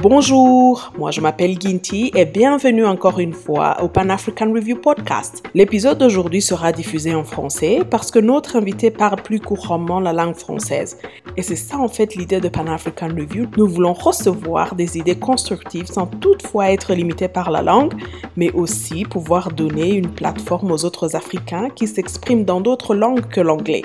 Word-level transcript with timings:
Bonjour, 0.00 0.92
moi 0.96 1.10
je 1.10 1.20
m'appelle 1.20 1.60
Ginty 1.60 2.12
et 2.14 2.24
bienvenue 2.24 2.86
encore 2.86 3.18
une 3.18 3.32
fois 3.32 3.82
au 3.82 3.88
Pan 3.88 4.08
African 4.10 4.52
Review 4.52 4.76
Podcast. 4.76 5.42
L'épisode 5.54 5.98
d'aujourd'hui 5.98 6.40
sera 6.40 6.70
diffusé 6.70 7.16
en 7.16 7.24
français 7.24 7.80
parce 7.90 8.12
que 8.12 8.20
notre 8.20 8.54
invité 8.54 8.92
parle 8.92 9.20
plus 9.20 9.40
couramment 9.40 9.98
la 9.98 10.12
langue 10.12 10.36
française. 10.36 10.98
Et 11.36 11.42
c'est 11.42 11.56
ça 11.56 11.78
en 11.78 11.88
fait 11.88 12.14
l'idée 12.14 12.38
de 12.38 12.48
Pan 12.48 12.68
African 12.68 13.08
Review. 13.08 13.48
Nous 13.56 13.66
voulons 13.66 13.92
recevoir 13.92 14.76
des 14.76 14.98
idées 14.98 15.18
constructives 15.18 15.86
sans 15.86 16.06
toutefois 16.06 16.70
être 16.70 16.94
limités 16.94 17.26
par 17.26 17.50
la 17.50 17.62
langue, 17.62 17.94
mais 18.36 18.52
aussi 18.52 19.04
pouvoir 19.04 19.50
donner 19.50 19.94
une 19.94 20.10
plateforme 20.10 20.70
aux 20.70 20.84
autres 20.84 21.16
Africains 21.16 21.70
qui 21.70 21.88
s'expriment 21.88 22.44
dans 22.44 22.60
d'autres 22.60 22.94
langues 22.94 23.28
que 23.28 23.40
l'anglais. 23.40 23.82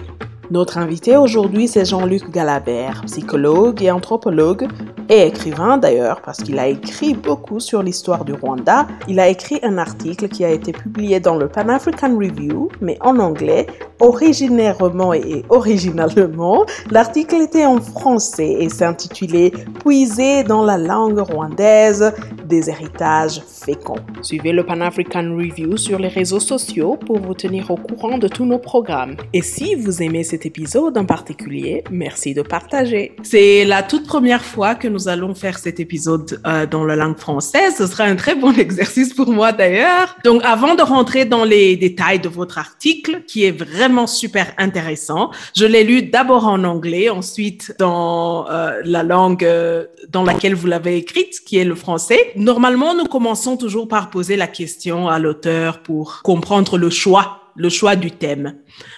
Notre 0.54 0.78
invité 0.78 1.18
aujourd'hui, 1.18 1.68
c'est 1.68 1.84
Jean-Luc 1.84 2.30
Galabert, 2.30 3.02
psychologue 3.08 3.82
et 3.82 3.90
anthropologue, 3.90 4.68
et 5.10 5.26
écrivain 5.26 5.80
d'ailleurs, 5.80 6.22
parce 6.22 6.44
qu'il 6.44 6.60
a 6.60 6.68
écrit 6.68 7.16
beaucoup 7.16 7.60
sur 7.60 7.82
l'histoire 7.82 8.24
du 8.24 8.34
Rwanda. 8.34 8.86
Il 9.08 9.20
a 9.20 9.30
écrit 9.30 9.60
un 9.64 9.80
article 9.80 10.30
qui 10.30 10.46
a 10.46 10.52
été 10.52 10.72
publié 10.72 11.20
dans 11.20 11.38
le 11.38 11.48
Pan 11.48 11.70
African 11.70 12.16
Review, 12.16 12.70
mais 12.82 13.00
en 13.02 13.18
anglais, 13.18 13.66
originairement 14.04 15.14
et 15.14 15.44
originalement. 15.50 16.66
L'article 16.92 17.38
était 17.38 17.66
en 17.66 17.80
français 17.80 18.58
et 18.60 18.70
s'intitulait 18.70 19.52
Puiser 19.84 20.44
dans 20.44 20.64
la 20.64 20.78
langue 20.78 21.20
rwandaise 21.20 22.14
des 22.46 22.70
héritages 22.70 23.42
féconds. 23.66 24.04
Suivez 24.22 24.52
le 24.52 24.66
Pan 24.66 24.82
African 24.82 25.36
Review 25.36 25.78
sur 25.78 26.00
les 26.00 26.10
réseaux 26.10 26.42
sociaux 26.42 26.98
pour 26.98 27.20
vous 27.20 27.34
tenir 27.34 27.72
au 27.72 27.78
courant 27.78 28.18
de 28.18 28.28
tous 28.28 28.46
nos 28.46 28.60
programmes. 28.60 29.16
Et 29.32 29.42
si 29.42 29.76
vous 29.76 30.02
aimez 30.04 30.24
cet 30.24 30.46
épisode 30.46 30.98
en 30.98 31.06
particulier, 31.06 31.84
merci 31.90 32.34
de 32.34 32.42
partager. 32.42 33.16
C'est 33.24 33.64
la 33.64 33.84
toute 33.84 34.06
première 34.06 34.44
fois 34.44 34.76
que 34.76 34.90
nous 34.90 35.08
allons 35.08 35.34
faire 35.34 35.58
cet 35.58 35.80
épisode 35.80 36.42
euh, 36.46 36.66
dans 36.66 36.84
la 36.84 36.98
langue 36.98 37.18
française. 37.18 37.76
Ce 37.78 37.88
sera 37.88 38.04
un 38.04 38.18
très 38.18 38.36
bon 38.36 38.52
exercice 38.68 39.14
pour 39.14 39.32
moi 39.32 39.54
d'ailleurs. 39.54 40.18
Donc 40.26 40.42
avant 40.44 40.76
de 40.76 40.82
rentrer 40.82 41.24
dans 41.24 41.46
les 41.46 41.78
détails 41.78 42.20
de 42.20 42.30
votre 42.30 42.58
article, 42.58 43.24
qui 43.28 43.46
est 43.46 43.52
vraiment 43.52 43.93
super 44.08 44.54
intéressant, 44.58 45.32
je 45.56 45.66
l'ai 45.66 45.84
lu 45.84 46.04
d'abord 46.04 46.48
en 46.48 46.64
anglais, 46.64 47.10
ensuite 47.10 47.74
dans 47.80 48.50
euh, 48.50 48.82
la 48.84 49.04
langue 49.04 49.44
euh, 49.44 49.86
dans 50.10 50.24
laquelle 50.24 50.56
vous 50.56 50.68
l'avez 50.68 50.98
écrite, 50.98 51.42
qui 51.46 51.58
est 51.58 51.64
le 51.64 51.76
français. 51.76 52.34
Normalement, 52.36 52.94
nous 52.94 53.06
commençons 53.06 53.58
toujours 53.58 53.88
par 53.88 54.10
poser 54.10 54.36
la 54.36 54.48
question 54.48 55.08
à 55.08 55.20
l'auteur 55.20 55.82
pour 55.82 56.22
comprendre 56.24 56.78
le 56.78 56.90
choix 56.90 57.40
le 57.56 57.70
choix 57.70 57.96
du 57.96 58.12
thème. 58.12 58.56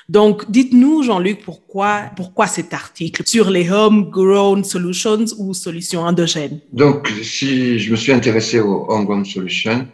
Donc, 0.07 0.49
dites-nous, 0.49 1.03
Jean-Luc, 1.03 1.43
pourquoi, 1.43 2.03
pourquoi 2.15 2.47
cet 2.47 2.73
article 2.73 3.23
sur 3.25 3.49
les 3.49 3.69
homegrown 3.69 4.63
solutions 4.63 5.25
ou 5.37 5.53
solutions 5.53 6.01
endogènes? 6.01 6.61
Donc, 6.71 7.11
si 7.21 7.79
je 7.79 7.91
me 7.91 7.95
suis 7.95 8.11
intéressé 8.11 8.59
aux 8.59 8.85
homegrown 8.89 9.25
solutions, 9.25 9.87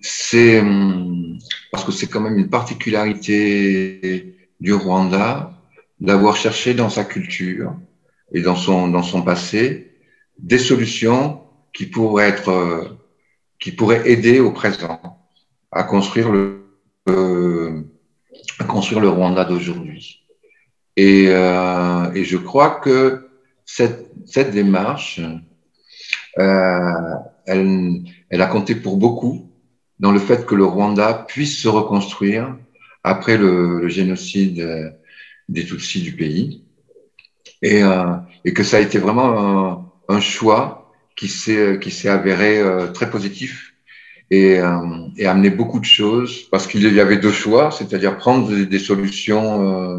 c'est 0.00 0.60
hum, 0.60 1.38
parce 1.70 1.84
que 1.84 1.92
c'est 1.92 2.06
quand 2.06 2.20
même 2.20 2.38
une 2.38 2.50
particularité 2.50 4.36
du 4.60 4.72
Rwanda 4.72 5.52
d'avoir 6.00 6.36
cherché 6.36 6.74
dans 6.74 6.90
sa 6.90 7.04
culture 7.04 7.74
et 8.32 8.40
dans 8.40 8.56
son, 8.56 8.88
dans 8.88 9.02
son 9.02 9.22
passé 9.22 9.92
des 10.38 10.58
solutions 10.58 11.42
qui 11.72 11.86
pourraient 11.86 12.28
être, 12.28 12.98
qui 13.58 13.72
pourraient 13.72 14.10
aider 14.10 14.40
au 14.40 14.52
présent 14.52 15.00
à 15.70 15.84
construire 15.84 16.30
le, 16.30 16.64
à 18.58 18.64
construire 18.64 19.00
le 19.00 19.08
Rwanda 19.08 19.44
d'aujourd'hui. 19.44 20.26
Et, 20.96 21.26
euh, 21.28 22.12
et, 22.14 22.24
je 22.24 22.36
crois 22.36 22.80
que 22.80 23.28
cette, 23.64 24.10
cette 24.26 24.50
démarche, 24.50 25.20
euh, 26.38 27.14
elle, 27.46 28.02
elle, 28.28 28.42
a 28.42 28.46
compté 28.46 28.74
pour 28.74 28.96
beaucoup 28.96 29.49
dans 30.00 30.10
le 30.10 30.18
fait 30.18 30.44
que 30.46 30.56
le 30.56 30.64
Rwanda 30.64 31.24
puisse 31.28 31.56
se 31.58 31.68
reconstruire 31.68 32.56
après 33.04 33.38
le, 33.38 33.80
le 33.80 33.88
génocide 33.88 34.96
des 35.48 35.64
Tutsis 35.64 36.02
du 36.02 36.12
pays. 36.12 36.64
Et, 37.62 37.82
euh, 37.82 38.14
et, 38.44 38.54
que 38.54 38.62
ça 38.62 38.78
a 38.78 38.80
été 38.80 38.98
vraiment 38.98 39.90
un, 40.08 40.16
un 40.16 40.20
choix 40.20 40.92
qui 41.16 41.28
s'est 41.28 42.08
avéré 42.08 42.58
euh, 42.58 42.86
très 42.86 43.10
positif 43.10 43.74
et, 44.30 44.58
euh, 44.58 44.78
et, 45.18 45.26
amener 45.26 45.50
beaucoup 45.50 45.78
de 45.78 45.84
choses 45.84 46.44
parce 46.50 46.66
qu'il 46.66 46.82
y 46.82 47.00
avait 47.00 47.18
deux 47.18 47.32
choix, 47.32 47.70
c'est-à-dire 47.70 48.16
prendre 48.16 48.48
des, 48.48 48.64
des 48.64 48.78
solutions, 48.78 49.98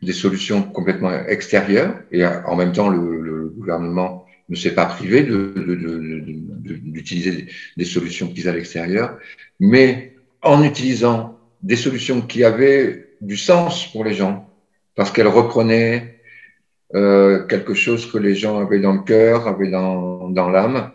des 0.00 0.12
solutions 0.12 0.62
complètement 0.62 1.10
extérieures 1.26 1.96
et 2.12 2.24
en 2.24 2.54
même 2.54 2.72
temps 2.72 2.88
le, 2.88 3.20
le 3.20 3.48
gouvernement 3.48 4.21
ne 4.52 4.56
s'est 4.56 4.74
pas 4.74 4.86
privé 4.86 5.22
d'utiliser 5.22 7.30
de, 7.30 7.36
de, 7.36 7.42
de, 7.42 7.46
des 7.76 7.84
solutions 7.84 8.28
prises 8.28 8.48
à 8.48 8.52
l'extérieur, 8.52 9.18
mais 9.58 10.14
en 10.42 10.62
utilisant 10.62 11.38
des 11.62 11.76
solutions 11.76 12.20
qui 12.20 12.44
avaient 12.44 13.08
du 13.20 13.36
sens 13.36 13.90
pour 13.92 14.04
les 14.04 14.14
gens 14.14 14.48
parce 14.94 15.10
qu'elles 15.10 15.28
reprenaient 15.28 16.18
euh, 16.94 17.46
quelque 17.46 17.74
chose 17.74 18.10
que 18.10 18.18
les 18.18 18.34
gens 18.34 18.58
avaient 18.58 18.80
dans 18.80 18.92
le 18.92 19.02
cœur, 19.02 19.48
avaient 19.48 19.70
dans, 19.70 20.28
dans 20.28 20.50
l'âme 20.50 20.92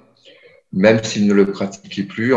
même 0.73 1.03
s'ils 1.03 1.27
ne 1.27 1.33
le 1.33 1.45
pratiquaient 1.45 2.03
plus, 2.03 2.33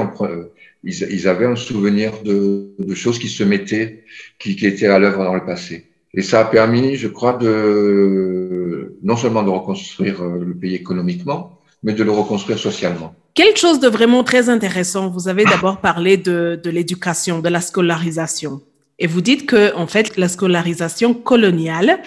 ils, 0.82 1.28
avaient 1.28 1.46
un 1.46 1.56
souvenir 1.56 2.22
de, 2.22 2.94
choses 2.94 3.18
qui 3.18 3.28
se 3.28 3.44
mettaient, 3.44 4.04
qui 4.38 4.52
étaient 4.66 4.86
à 4.86 4.98
l'œuvre 4.98 5.24
dans 5.24 5.34
le 5.34 5.44
passé. 5.44 5.86
Et 6.14 6.22
ça 6.22 6.40
a 6.40 6.44
permis, 6.44 6.96
je 6.96 7.08
crois, 7.08 7.34
de 7.34 8.59
non 9.02 9.16
seulement 9.16 9.42
de 9.42 9.50
reconstruire 9.50 10.22
euh, 10.22 10.44
le 10.44 10.54
pays 10.54 10.74
économiquement, 10.74 11.58
mais 11.82 11.92
de 11.92 12.02
le 12.02 12.10
reconstruire 12.10 12.58
socialement. 12.58 13.14
Quelque 13.34 13.58
chose 13.58 13.80
de 13.80 13.88
vraiment 13.88 14.24
très 14.24 14.48
intéressant. 14.48 15.08
Vous 15.08 15.28
avez 15.28 15.44
d'abord 15.44 15.78
parlé 15.80 16.16
de, 16.16 16.60
de 16.62 16.70
l'éducation, 16.70 17.40
de 17.40 17.48
la 17.48 17.60
scolarisation. 17.60 18.60
Et 18.98 19.06
vous 19.06 19.20
dites 19.20 19.46
que, 19.46 19.74
en 19.76 19.86
fait, 19.86 20.16
la 20.16 20.28
scolarisation 20.28 21.14
coloniale 21.14 22.00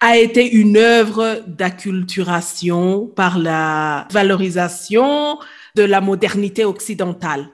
a 0.00 0.16
été 0.16 0.52
une 0.52 0.76
œuvre 0.76 1.42
d'acculturation 1.46 3.06
par 3.06 3.38
la 3.38 4.08
valorisation 4.10 5.38
de 5.76 5.84
la 5.84 6.00
modernité 6.00 6.64
occidentale. 6.64 7.48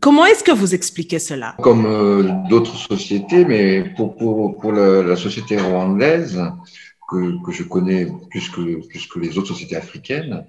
Comment 0.00 0.26
est-ce 0.26 0.44
que 0.44 0.52
vous 0.52 0.74
expliquez 0.74 1.18
cela? 1.18 1.54
Comme 1.62 1.86
euh, 1.86 2.24
d'autres 2.50 2.76
sociétés, 2.76 3.44
mais 3.44 3.84
pour, 3.96 4.16
pour, 4.16 4.58
pour 4.58 4.72
la, 4.72 5.02
la, 5.02 5.16
société 5.16 5.56
rwandaise, 5.56 6.42
que, 7.08 7.44
que, 7.44 7.52
je 7.52 7.62
connais 7.62 8.06
plus 8.30 8.48
que, 8.48 8.86
plus 8.86 9.06
que 9.06 9.18
les 9.18 9.38
autres 9.38 9.48
sociétés 9.48 9.76
africaines, 9.76 10.46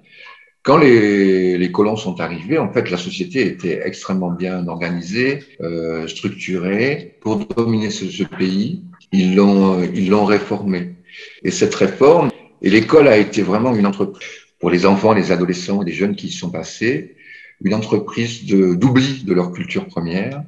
quand 0.62 0.78
les, 0.78 1.58
les, 1.58 1.72
colons 1.72 1.96
sont 1.96 2.20
arrivés, 2.20 2.58
en 2.58 2.72
fait, 2.72 2.90
la 2.90 2.96
société 2.96 3.46
était 3.46 3.82
extrêmement 3.84 4.30
bien 4.30 4.66
organisée, 4.66 5.40
euh, 5.60 6.08
structurée. 6.08 7.18
Pour 7.20 7.36
dominer 7.36 7.90
ce, 7.90 8.08
ce 8.08 8.24
pays, 8.24 8.82
ils 9.12 9.34
l'ont, 9.36 9.82
ils 9.82 10.08
l'ont 10.08 10.24
réformé. 10.24 10.94
Et 11.42 11.50
cette 11.50 11.74
réforme, 11.74 12.30
et 12.62 12.70
l'école 12.70 13.08
a 13.08 13.18
été 13.18 13.42
vraiment 13.42 13.74
une 13.74 13.86
entreprise 13.86 14.26
pour 14.58 14.70
les 14.70 14.86
enfants, 14.86 15.12
les 15.12 15.30
adolescents 15.30 15.82
et 15.82 15.84
les 15.84 15.92
jeunes 15.92 16.16
qui 16.16 16.28
y 16.28 16.32
sont 16.32 16.50
passés, 16.50 17.16
une 17.62 17.74
entreprise 17.74 18.46
d'oubli 18.46 19.24
de, 19.24 19.34
leur 19.34 19.52
culture 19.52 19.86
première 19.86 20.42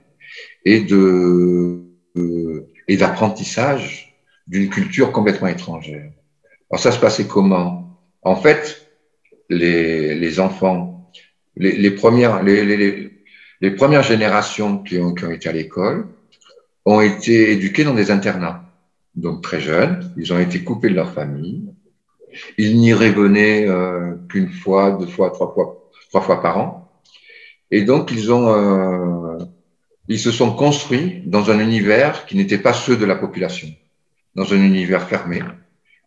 et 0.65 0.81
de 0.81 1.83
euh, 2.16 2.66
et 2.89 2.97
d'apprentissage 2.97 4.06
d'une 4.47 4.69
culture 4.69 5.12
complètement 5.12 5.49
étrangère. 5.49 6.11
Alors 6.71 6.81
ça 6.81 6.93
se 6.93 6.99
passait 6.99 7.27
comment? 7.27 7.99
En 8.23 8.37
fait, 8.37 8.89
les, 9.49 10.15
les 10.15 10.41
enfants, 10.41 11.11
les, 11.57 11.77
les 11.77 11.91
premières 11.91 12.43
les, 12.43 13.11
les, 13.61 13.71
premières 13.71 14.03
générations 14.03 14.79
qui 14.79 14.99
ont, 14.99 15.15
qui 15.15 15.25
ont 15.25 15.31
été 15.31 15.49
à 15.49 15.53
l'école 15.53 16.09
ont 16.84 17.01
été 17.01 17.53
éduquées 17.53 17.84
dans 17.84 17.95
des 17.95 18.11
internats. 18.11 18.62
Donc 19.15 19.43
très 19.43 19.61
jeunes, 19.61 20.12
ils 20.17 20.33
ont 20.33 20.39
été 20.39 20.63
coupés 20.63 20.91
de 20.91 20.95
leur 20.95 21.13
famille, 21.13 21.65
ils 22.59 22.78
n'y 22.78 22.93
revenaient 22.93 23.66
euh, 23.66 24.15
qu'une 24.28 24.51
fois, 24.51 24.92
deux 24.92 25.07
fois, 25.07 25.31
trois 25.31 25.53
fois, 25.53 25.91
trois 26.10 26.21
fois 26.21 26.42
par 26.42 26.59
an. 26.59 26.91
Et 27.71 27.83
donc, 27.83 28.10
ils 28.13 28.33
ont, 28.33 28.49
euh, 28.49 29.39
ils 30.09 30.19
se 30.19 30.31
sont 30.31 30.54
construits 30.54 31.22
dans 31.27 31.51
un 31.51 31.59
univers 31.59 32.27
qui 32.27 32.37
n'était 32.37 32.59
pas 32.59 32.72
ceux 32.72 32.97
de 32.97 33.04
la 33.04 33.16
population, 33.16 33.69
dans 34.36 34.53
un 34.53 34.62
univers 34.62 35.09
fermé, 35.09 35.42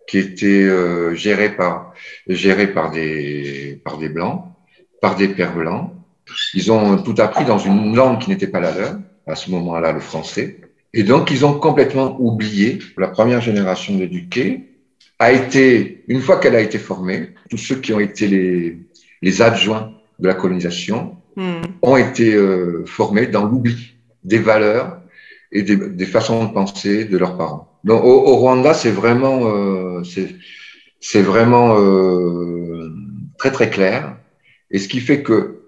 qui 0.08 0.20
était 0.20 0.64
euh, 0.64 1.14
géré 1.16 1.50
par, 1.50 1.94
géré 2.28 2.68
par 2.68 2.92
des, 2.92 3.82
par 3.84 3.98
des 3.98 4.10
blancs, 4.10 4.46
par 5.02 5.16
des 5.16 5.28
pères 5.28 5.56
blancs. 5.56 5.92
Ils 6.54 6.72
ont 6.72 6.98
tout 7.02 7.16
appris 7.18 7.44
dans 7.44 7.58
une 7.58 7.96
langue 7.96 8.20
qui 8.20 8.30
n'était 8.30 8.48
pas 8.48 8.60
la 8.60 8.72
leur, 8.72 8.96
à 9.28 9.36
ce 9.36 9.52
moment-là, 9.52 9.92
le 9.92 10.00
français. 10.00 10.62
Et 10.94 11.04
donc, 11.04 11.32
ils 11.32 11.46
ont 11.46 11.54
complètement 11.54 12.16
oublié 12.20 12.80
la 12.98 13.08
première 13.08 13.42
génération 13.42 13.96
d'éduqués 13.96 14.66
a 15.20 15.34
été, 15.34 16.04
une 16.08 16.22
fois 16.22 16.40
qu'elle 16.40 16.56
a 16.56 16.62
été 16.62 16.78
formée, 16.78 17.32
tous 17.50 17.58
ceux 17.58 17.76
qui 17.76 17.94
ont 17.94 18.00
été 18.00 18.28
les, 18.28 18.78
les 19.22 19.42
adjoints 19.42 19.92
de 20.18 20.28
la 20.28 20.34
colonisation 20.34 21.18
mm. 21.36 21.62
ont 21.82 21.98
été 21.98 22.34
euh, 22.34 22.86
formés 22.86 23.28
dans 23.28 23.46
l'oubli 23.46 23.96
des 24.24 24.40
valeurs 24.40 24.99
et 25.52 25.64
des, 25.64 25.76
des, 25.76 26.06
façons 26.06 26.46
de 26.46 26.54
penser 26.54 27.06
de 27.06 27.18
leurs 27.18 27.38
parents. 27.38 27.80
Donc, 27.84 28.04
au, 28.04 28.28
au 28.28 28.36
Rwanda, 28.36 28.74
c'est 28.74 28.92
vraiment, 28.92 29.48
euh, 29.48 30.04
c'est 31.00 31.22
vraiment 31.22 31.80
euh, 31.80 32.90
très 33.38 33.52
très 33.52 33.70
clair. 33.70 34.18
Et 34.72 34.80
ce 34.80 34.88
qui 34.88 35.00
fait 35.00 35.24
que 35.24 35.62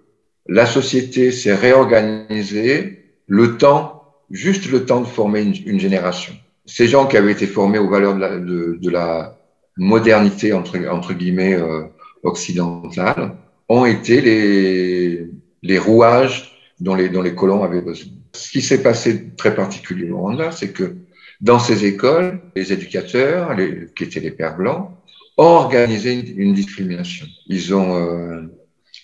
la 0.47 0.65
société 0.65 1.31
s'est 1.31 1.55
réorganisée 1.55 3.15
le 3.27 3.57
temps, 3.57 4.03
juste 4.29 4.69
le 4.69 4.85
temps 4.85 5.01
de 5.01 5.07
former 5.07 5.41
une, 5.41 5.79
génération. 5.79 6.33
Ces 6.65 6.87
gens 6.87 7.07
qui 7.07 7.17
avaient 7.17 7.31
été 7.31 7.47
formés 7.47 7.79
aux 7.79 7.89
valeurs 7.89 8.15
de 8.15 8.19
la, 8.19 8.37
de, 8.37 8.89
la 8.89 9.37
modernité, 9.77 10.53
entre, 10.53 10.77
entre 10.89 11.13
guillemets, 11.13 11.55
euh, 11.55 11.83
occidentale, 12.23 13.35
ont 13.69 13.85
été 13.85 14.21
les, 14.21 15.29
les 15.63 15.79
rouages 15.79 16.51
dont 16.79 16.95
les, 16.95 17.09
dont 17.09 17.21
les 17.21 17.33
colons 17.33 17.63
avaient 17.63 17.81
besoin. 17.81 18.11
Ce 18.33 18.51
qui 18.51 18.61
s'est 18.61 18.81
passé 18.81 19.29
très 19.35 19.55
particulièrement 19.55 20.19
au 20.19 20.21
Rwanda, 20.21 20.51
c'est 20.51 20.71
que 20.71 20.95
dans 21.41 21.59
ces 21.59 21.85
écoles, 21.85 22.39
les 22.55 22.71
éducateurs, 22.71 23.55
qui 23.95 24.03
étaient 24.03 24.19
les 24.19 24.31
pères 24.31 24.57
blancs, 24.57 24.91
ont 25.37 25.43
organisé 25.43 26.13
une, 26.13 26.53
discrimination. 26.53 27.25
Ils 27.47 27.73
ont 27.73 27.95
euh, 27.95 28.41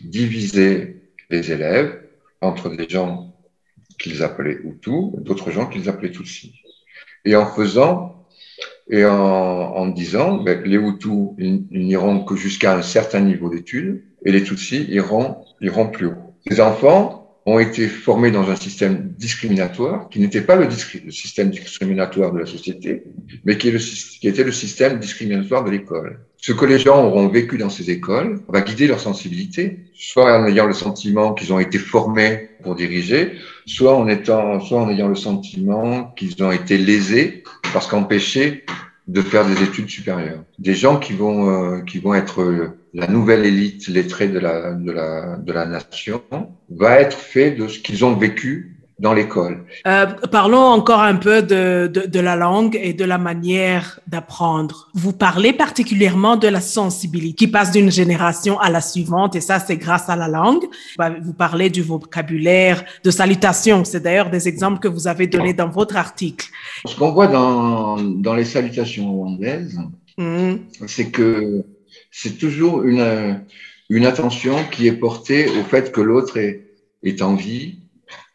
divisé 0.02 0.98
les 1.30 1.52
élèves 1.52 2.00
entre 2.42 2.70
des 2.70 2.88
gens 2.88 3.34
qu'ils 3.98 4.22
appelaient 4.22 4.60
Hutus 4.64 5.14
et 5.18 5.22
d'autres 5.22 5.52
gens 5.52 5.66
qu'ils 5.68 5.90
appelaient 5.90 6.12
Tutsis. 6.12 6.54
Et 7.26 7.36
en 7.36 7.48
faisant 7.48 8.28
et 8.90 9.04
en, 9.04 9.12
en 9.14 9.88
disant, 9.88 10.38
ben, 10.38 10.64
les 10.64 10.78
Hutus 10.78 11.32
n'iront 11.72 12.24
que 12.24 12.36
jusqu'à 12.36 12.76
un 12.78 12.82
certain 12.82 13.22
niveau 13.22 13.50
d'études 13.50 14.04
et 14.24 14.32
les 14.32 14.44
Tutsis 14.44 14.86
iront, 14.90 15.38
iront 15.60 15.90
plus 15.90 16.08
haut. 16.08 16.36
Les 16.46 16.62
enfants 16.62 17.27
ont 17.48 17.60
été 17.60 17.88
formés 17.88 18.30
dans 18.30 18.50
un 18.52 18.58
système 18.58 19.14
discriminatoire 19.18 20.10
qui 20.10 20.20
n'était 20.20 20.42
pas 20.42 20.58
le, 20.58 20.70
système 20.70 21.50
discriminatoire 21.50 22.34
de 22.34 22.40
la 22.40 22.46
société, 22.46 23.04
mais 23.46 23.58
qui, 23.58 23.70
était 24.24 24.44
le 24.44 24.52
système 24.52 25.00
discriminatoire 25.00 25.64
de 25.64 25.72
l'école. 25.72 26.20
Ce 26.36 26.52
que 26.52 26.66
les 26.66 26.78
gens 26.78 27.06
auront 27.06 27.30
vécu 27.30 27.58
dans 27.58 27.70
ces 27.70 27.90
écoles 27.90 28.42
va 28.50 28.60
guider 28.60 28.86
leur 28.86 29.00
sensibilité, 29.00 29.80
soit 29.94 30.42
en 30.42 30.46
ayant 30.46 30.66
le 30.66 30.74
sentiment 30.74 31.34
qu'ils 31.34 31.54
ont 31.54 31.60
été 31.60 31.80
formés 31.80 32.50
pour 32.64 32.76
diriger, 32.76 33.32
soit 33.66 33.96
en 33.96 34.10
ayant 34.10 35.08
le 35.08 35.16
sentiment 35.16 36.14
qu'ils 36.18 36.44
ont 36.44 36.52
été 36.52 36.78
lésés 36.78 37.44
parce 37.72 37.88
qu'empêchés 37.88 38.66
de 39.08 39.22
faire 39.22 39.46
des 39.46 39.64
études 39.64 39.90
supérieures. 39.90 40.44
Des 40.60 40.74
gens 40.74 41.00
qui 41.00 41.14
vont, 41.14 41.50
euh, 41.50 41.82
qui 41.82 42.00
vont 42.00 42.14
être 42.14 42.74
la 42.94 43.08
nouvelle 43.08 43.46
élite 43.46 43.88
lettrée 43.88 44.28
de 44.28 44.40
la, 44.40 44.74
de 44.74 44.92
la, 44.92 45.38
de 45.38 45.54
la 45.54 45.66
nation 45.66 46.22
va 46.70 47.00
être 47.00 47.18
fait 47.18 47.52
de 47.52 47.68
ce 47.68 47.80
qu'ils 47.80 48.04
ont 48.04 48.16
vécu 48.16 48.77
dans 49.00 49.14
l'école. 49.14 49.64
Euh, 49.86 50.08
parlons 50.32 50.58
encore 50.58 51.02
un 51.02 51.16
peu 51.16 51.44
de, 51.44 51.88
de, 51.88 52.08
de, 52.08 52.20
la 52.20 52.36
langue 52.36 52.78
et 52.82 52.94
de 52.94 53.06
la 53.06 53.20
manière 53.20 54.00
d'apprendre. 54.08 54.90
Vous 54.96 55.14
parlez 55.14 55.54
particulièrement 55.54 56.36
de 56.36 56.48
la 56.48 56.62
sensibilité 56.62 57.36
qui 57.36 57.48
passe 57.48 57.72
d'une 57.72 57.92
génération 57.92 58.60
à 58.60 58.72
la 58.72 58.82
suivante 58.82 59.36
et 59.36 59.42
ça, 59.42 59.60
c'est 59.60 59.78
grâce 59.78 60.10
à 60.10 60.16
la 60.16 60.28
langue. 60.28 60.64
Vous 61.22 61.34
parlez 61.34 61.70
du 61.70 61.84
vocabulaire, 61.84 62.84
de 63.04 63.12
salutations. 63.12 63.84
C'est 63.86 64.00
d'ailleurs 64.00 64.32
des 64.32 64.48
exemples 64.48 64.80
que 64.80 64.88
vous 64.88 65.08
avez 65.08 65.28
donnés 65.28 65.54
dans 65.54 65.70
votre 65.70 65.96
article. 65.96 66.48
Ce 66.86 66.96
qu'on 66.96 67.12
voit 67.12 67.28
dans, 67.28 67.98
dans 67.98 68.34
les 68.34 68.46
salutations 68.46 69.12
rwandaises, 69.12 69.80
mmh. 70.18 70.54
c'est 70.88 71.12
que 71.12 71.64
c'est 72.10 72.38
toujours 72.40 72.82
une, 72.84 73.42
une 73.90 74.06
attention 74.08 74.56
qui 74.72 74.88
est 74.88 74.94
portée 74.94 75.48
au 75.50 75.64
fait 75.64 75.92
que 75.92 76.02
l'autre 76.02 76.38
est, 76.38 76.66
est 77.04 77.22
en 77.22 77.36
vie, 77.36 77.78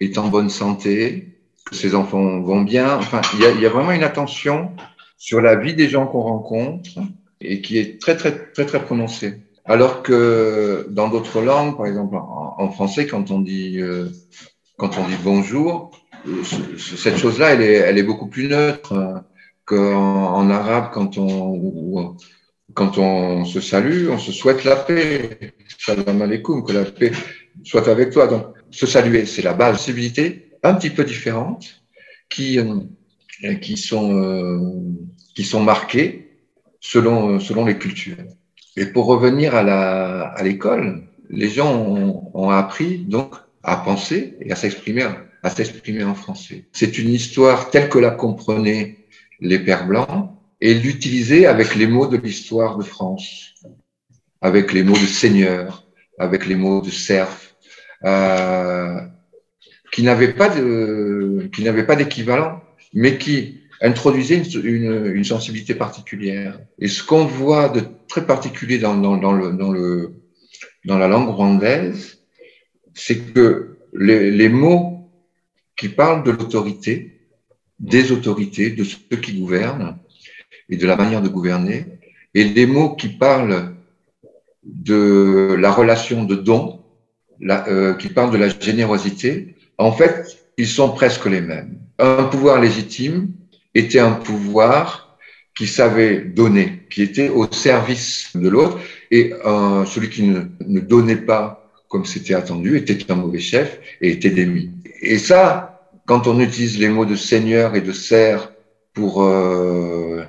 est 0.00 0.18
en 0.18 0.28
bonne 0.28 0.50
santé, 0.50 1.38
que 1.64 1.74
ses 1.74 1.94
enfants 1.94 2.40
vont 2.40 2.62
bien. 2.62 2.96
Enfin, 2.96 3.20
il 3.34 3.40
y 3.40 3.62
y 3.62 3.66
a 3.66 3.70
vraiment 3.70 3.92
une 3.92 4.04
attention 4.04 4.72
sur 5.16 5.40
la 5.40 5.54
vie 5.56 5.74
des 5.74 5.88
gens 5.88 6.06
qu'on 6.06 6.22
rencontre 6.22 6.98
et 7.40 7.60
qui 7.60 7.78
est 7.78 8.00
très, 8.00 8.16
très, 8.16 8.32
très, 8.52 8.66
très 8.66 8.82
prononcée. 8.82 9.42
Alors 9.64 10.02
que 10.02 10.86
dans 10.90 11.08
d'autres 11.08 11.40
langues, 11.40 11.76
par 11.76 11.86
exemple 11.86 12.16
en, 12.16 12.68
français, 12.70 13.06
quand 13.06 13.30
on 13.30 13.40
dit, 13.40 13.80
euh, 13.80 14.08
quand 14.76 14.98
on 14.98 15.06
dit 15.06 15.16
bonjour, 15.22 15.92
cette 16.78 17.16
chose-là, 17.16 17.52
elle 17.52 17.62
est, 17.62 17.74
elle 17.74 17.98
est 17.98 18.02
beaucoup 18.02 18.26
plus 18.26 18.48
neutre 18.48 18.94
hein, 18.94 19.24
qu'en 19.64 20.34
en 20.34 20.50
arabe, 20.50 20.90
quand 20.92 21.18
on, 21.18 22.16
quand 22.74 22.98
on 22.98 23.44
se 23.44 23.60
salue, 23.60 24.08
on 24.10 24.18
se 24.18 24.32
souhaite 24.32 24.64
la 24.64 24.76
paix. 24.76 25.54
Salam 25.78 26.22
alaikum, 26.22 26.64
que 26.64 26.72
la 26.72 26.84
paix 26.84 27.12
soit 27.64 27.86
avec 27.88 28.10
toi. 28.10 28.26
Donc, 28.26 28.46
se 28.72 28.86
saluer, 28.86 29.26
c'est 29.26 29.42
la 29.42 29.52
base. 29.52 29.80
Civilité 29.80 30.50
un 30.62 30.74
petit 30.74 30.90
peu 30.90 31.04
différente 31.04 31.82
qui, 32.28 32.58
euh, 32.58 33.54
qui, 33.60 33.76
sont, 33.76 34.16
euh, 34.16 34.58
qui 35.34 35.44
sont 35.44 35.62
marquées 35.62 36.38
selon, 36.80 37.38
selon 37.38 37.64
les 37.64 37.78
cultures. 37.78 38.16
Et 38.76 38.86
pour 38.86 39.06
revenir 39.06 39.54
à 39.54 39.62
la, 39.62 40.22
à 40.28 40.42
l'école, 40.42 41.04
les 41.30 41.48
gens 41.48 41.72
ont, 41.74 42.30
ont, 42.34 42.50
appris 42.50 42.98
donc 42.98 43.34
à 43.62 43.76
penser 43.76 44.36
et 44.40 44.50
à 44.50 44.56
s'exprimer, 44.56 45.06
à 45.42 45.50
s'exprimer 45.50 46.04
en 46.04 46.14
français. 46.14 46.64
C'est 46.72 46.98
une 46.98 47.10
histoire 47.10 47.70
telle 47.70 47.88
que 47.88 47.98
la 47.98 48.10
comprenaient 48.10 48.98
les 49.40 49.58
pères 49.58 49.86
blancs, 49.86 50.32
et 50.62 50.74
l'utiliser 50.74 51.46
avec 51.46 51.74
les 51.74 51.88
mots 51.88 52.06
de 52.06 52.16
l'histoire 52.16 52.78
de 52.78 52.84
France, 52.84 53.54
avec 54.40 54.72
les 54.72 54.84
mots 54.84 54.92
de 54.92 55.06
seigneur, 55.06 55.84
avec 56.18 56.46
les 56.46 56.54
mots 56.54 56.80
de 56.80 56.90
serf, 56.90 57.51
euh, 58.04 59.00
qui 59.92 60.02
n'avaient 60.02 60.32
pas 60.32 60.48
de, 60.48 61.48
qui 61.54 61.62
n'avaient 61.62 61.86
pas 61.86 61.96
d'équivalent, 61.96 62.62
mais 62.94 63.18
qui 63.18 63.60
introduisaient 63.80 64.36
une, 64.36 64.66
une, 64.66 65.06
une, 65.14 65.24
sensibilité 65.24 65.74
particulière. 65.74 66.58
Et 66.78 66.88
ce 66.88 67.02
qu'on 67.02 67.24
voit 67.24 67.68
de 67.68 67.82
très 68.08 68.24
particulier 68.26 68.78
dans, 68.78 68.96
dans, 68.96 69.16
dans, 69.16 69.32
le, 69.32 69.52
dans, 69.52 69.70
le, 69.70 70.14
dans 70.84 70.98
la 70.98 71.08
langue 71.08 71.28
rwandaise, 71.28 72.20
c'est 72.94 73.18
que 73.18 73.78
les, 73.92 74.30
les 74.30 74.48
mots 74.48 75.10
qui 75.76 75.88
parlent 75.88 76.22
de 76.22 76.30
l'autorité, 76.30 77.20
des 77.80 78.12
autorités, 78.12 78.70
de 78.70 78.84
ceux 78.84 79.16
qui 79.16 79.38
gouvernent, 79.38 79.98
et 80.68 80.76
de 80.76 80.86
la 80.86 80.96
manière 80.96 81.22
de 81.22 81.28
gouverner, 81.28 81.86
et 82.34 82.44
les 82.44 82.66
mots 82.66 82.94
qui 82.94 83.08
parlent 83.08 83.74
de 84.62 85.56
la 85.58 85.72
relation 85.72 86.24
de 86.24 86.36
don, 86.36 86.81
euh, 87.48 87.94
qui 87.94 88.08
parlent 88.08 88.32
de 88.32 88.38
la 88.38 88.48
générosité, 88.48 89.54
en 89.78 89.92
fait, 89.92 90.38
ils 90.56 90.68
sont 90.68 90.90
presque 90.90 91.26
les 91.26 91.40
mêmes. 91.40 91.78
Un 91.98 92.24
pouvoir 92.24 92.60
légitime 92.60 93.28
était 93.74 93.98
un 93.98 94.12
pouvoir 94.12 95.18
qui 95.56 95.66
savait 95.66 96.20
donner, 96.20 96.82
qui 96.90 97.02
était 97.02 97.28
au 97.28 97.50
service 97.50 98.30
de 98.34 98.48
l'autre, 98.48 98.78
et 99.10 99.32
celui 99.86 100.08
qui 100.08 100.22
ne, 100.22 100.40
ne, 100.66 100.80
donnait 100.80 101.16
pas 101.16 101.62
comme 101.88 102.06
c'était 102.06 102.32
attendu 102.32 102.78
était 102.78 102.98
un 103.12 103.16
mauvais 103.16 103.38
chef 103.38 103.78
et 104.00 104.12
était 104.12 104.30
démis. 104.30 104.70
Et 105.02 105.18
ça, 105.18 105.72
quand 106.06 106.26
on 106.26 106.40
utilise 106.40 106.78
les 106.78 106.88
mots 106.88 107.04
de 107.04 107.16
seigneur 107.16 107.76
et 107.76 107.82
de 107.82 107.92
serf 107.92 108.50
pour 108.94 109.22
euh, 109.22 110.22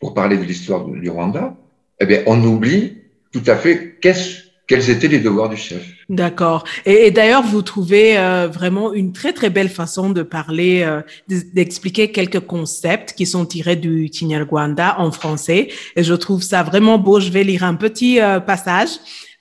pour 0.00 0.14
parler 0.14 0.36
de 0.36 0.42
l'histoire 0.42 0.84
du 0.84 1.08
Rwanda, 1.08 1.54
eh 2.00 2.06
bien, 2.06 2.22
on 2.26 2.42
oublie 2.44 2.98
tout 3.32 3.42
à 3.46 3.56
fait 3.56 3.96
qu'est-ce 4.00 4.41
quels 4.66 4.90
étaient 4.90 5.08
les 5.08 5.18
devoirs 5.18 5.48
du 5.48 5.56
chef. 5.56 5.82
D'accord. 6.08 6.64
Et, 6.86 7.10
d'ailleurs, 7.10 7.42
vous 7.42 7.62
trouvez 7.62 8.16
euh, 8.16 8.48
vraiment 8.48 8.92
une 8.92 9.12
très 9.12 9.32
très 9.32 9.50
belle 9.50 9.68
façon 9.68 10.10
de 10.10 10.22
parler, 10.22 10.82
euh, 10.82 11.00
d'expliquer 11.28 12.12
quelques 12.12 12.40
concepts 12.40 13.12
qui 13.12 13.26
sont 13.26 13.44
tirés 13.44 13.76
du 13.76 14.08
Kinyarwanda 14.08 14.96
en 14.98 15.10
français. 15.10 15.68
Et 15.96 16.02
je 16.02 16.14
trouve 16.14 16.42
ça 16.42 16.62
vraiment 16.62 16.98
beau. 16.98 17.20
Je 17.20 17.30
vais 17.30 17.44
lire 17.44 17.64
un 17.64 17.74
petit 17.74 18.20
euh, 18.20 18.40
passage. 18.40 18.90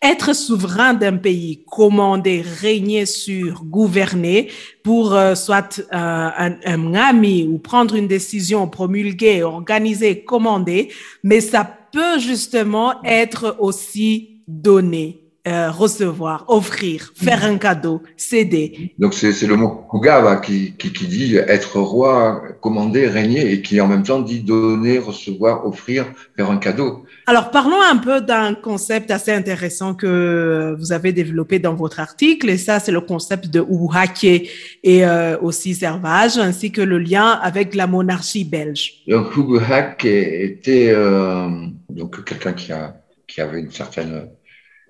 Être 0.04 0.34
souverain 0.34 0.96
d'un 0.96 1.18
pays, 1.18 1.64
commander, 1.70 2.44
régner 2.60 3.06
sur, 3.06 3.64
gouverner, 3.64 4.50
pour 4.82 5.14
euh, 5.14 5.36
soit 5.36 5.80
euh, 5.80 5.86
un, 5.94 6.56
un 6.66 6.94
ami 6.96 7.48
ou 7.48 7.60
prendre 7.60 7.94
une 7.94 8.08
décision, 8.08 8.68
promulguer, 8.68 9.44
organiser, 9.44 10.24
commander, 10.24 10.90
mais 11.24 11.40
ça 11.40 11.64
peut 11.92 12.18
justement 12.18 12.96
être 13.04 13.58
aussi 13.60 14.31
donné. 14.52 15.22
Euh, 15.48 15.72
recevoir, 15.72 16.46
offrir, 16.50 17.14
faire 17.16 17.44
un 17.44 17.58
cadeau, 17.58 18.04
céder. 18.16 18.94
Donc 19.00 19.16
c'est 19.16 19.48
le 19.48 19.56
mot 19.56 19.88
Kugava 19.90 20.36
qui, 20.36 20.76
qui, 20.78 20.94
qui, 20.94 21.08
dit 21.08 21.36
être 21.36 21.80
roi, 21.80 22.44
commander, 22.62 23.08
régner 23.08 23.52
et 23.52 23.64
qui 23.64 23.82
en 23.82 23.88
même 23.88 24.04
temps 24.04 24.20
dit 24.20 24.42
donner, 24.42 25.00
recevoir, 25.00 25.66
offrir, 25.66 26.06
faire 26.36 26.52
un 26.52 26.58
cadeau. 26.58 27.08
Alors 27.26 27.50
parlons 27.50 27.82
un 27.82 27.98
peu 27.98 28.22
d'un 28.22 28.54
concept 28.54 29.10
assez 29.10 29.32
intéressant 29.32 29.96
que 29.96 30.76
vous 30.78 30.92
avez 30.92 31.12
développé 31.12 31.58
dans 31.58 31.74
votre 31.74 32.00
article 32.00 32.48
et 32.48 32.58
ça 32.58 32.80
c'est 32.80 32.92
le 32.92 33.02
concept 33.02 33.48
de 33.48 33.62
Ubuhake 33.62 34.48
et 34.84 35.06
euh, 35.08 35.40
aussi 35.40 35.74
servage 35.74 36.38
ainsi 36.38 36.72
que 36.72 36.82
le 36.82 37.00
lien 37.00 37.40
avec 37.42 37.74
la 37.74 37.88
monarchie 37.88 38.44
belge. 38.44 39.02
Donc 39.08 39.36
Ubuhake 39.36 40.06
était 40.06 40.92
euh, 40.92 41.50
donc 41.90 42.24
quelqu'un 42.26 42.54
qui, 42.54 42.72
a, 42.72 42.94
qui 43.28 43.42
avait 43.42 43.62
une 43.62 43.72
certaine 43.72 44.28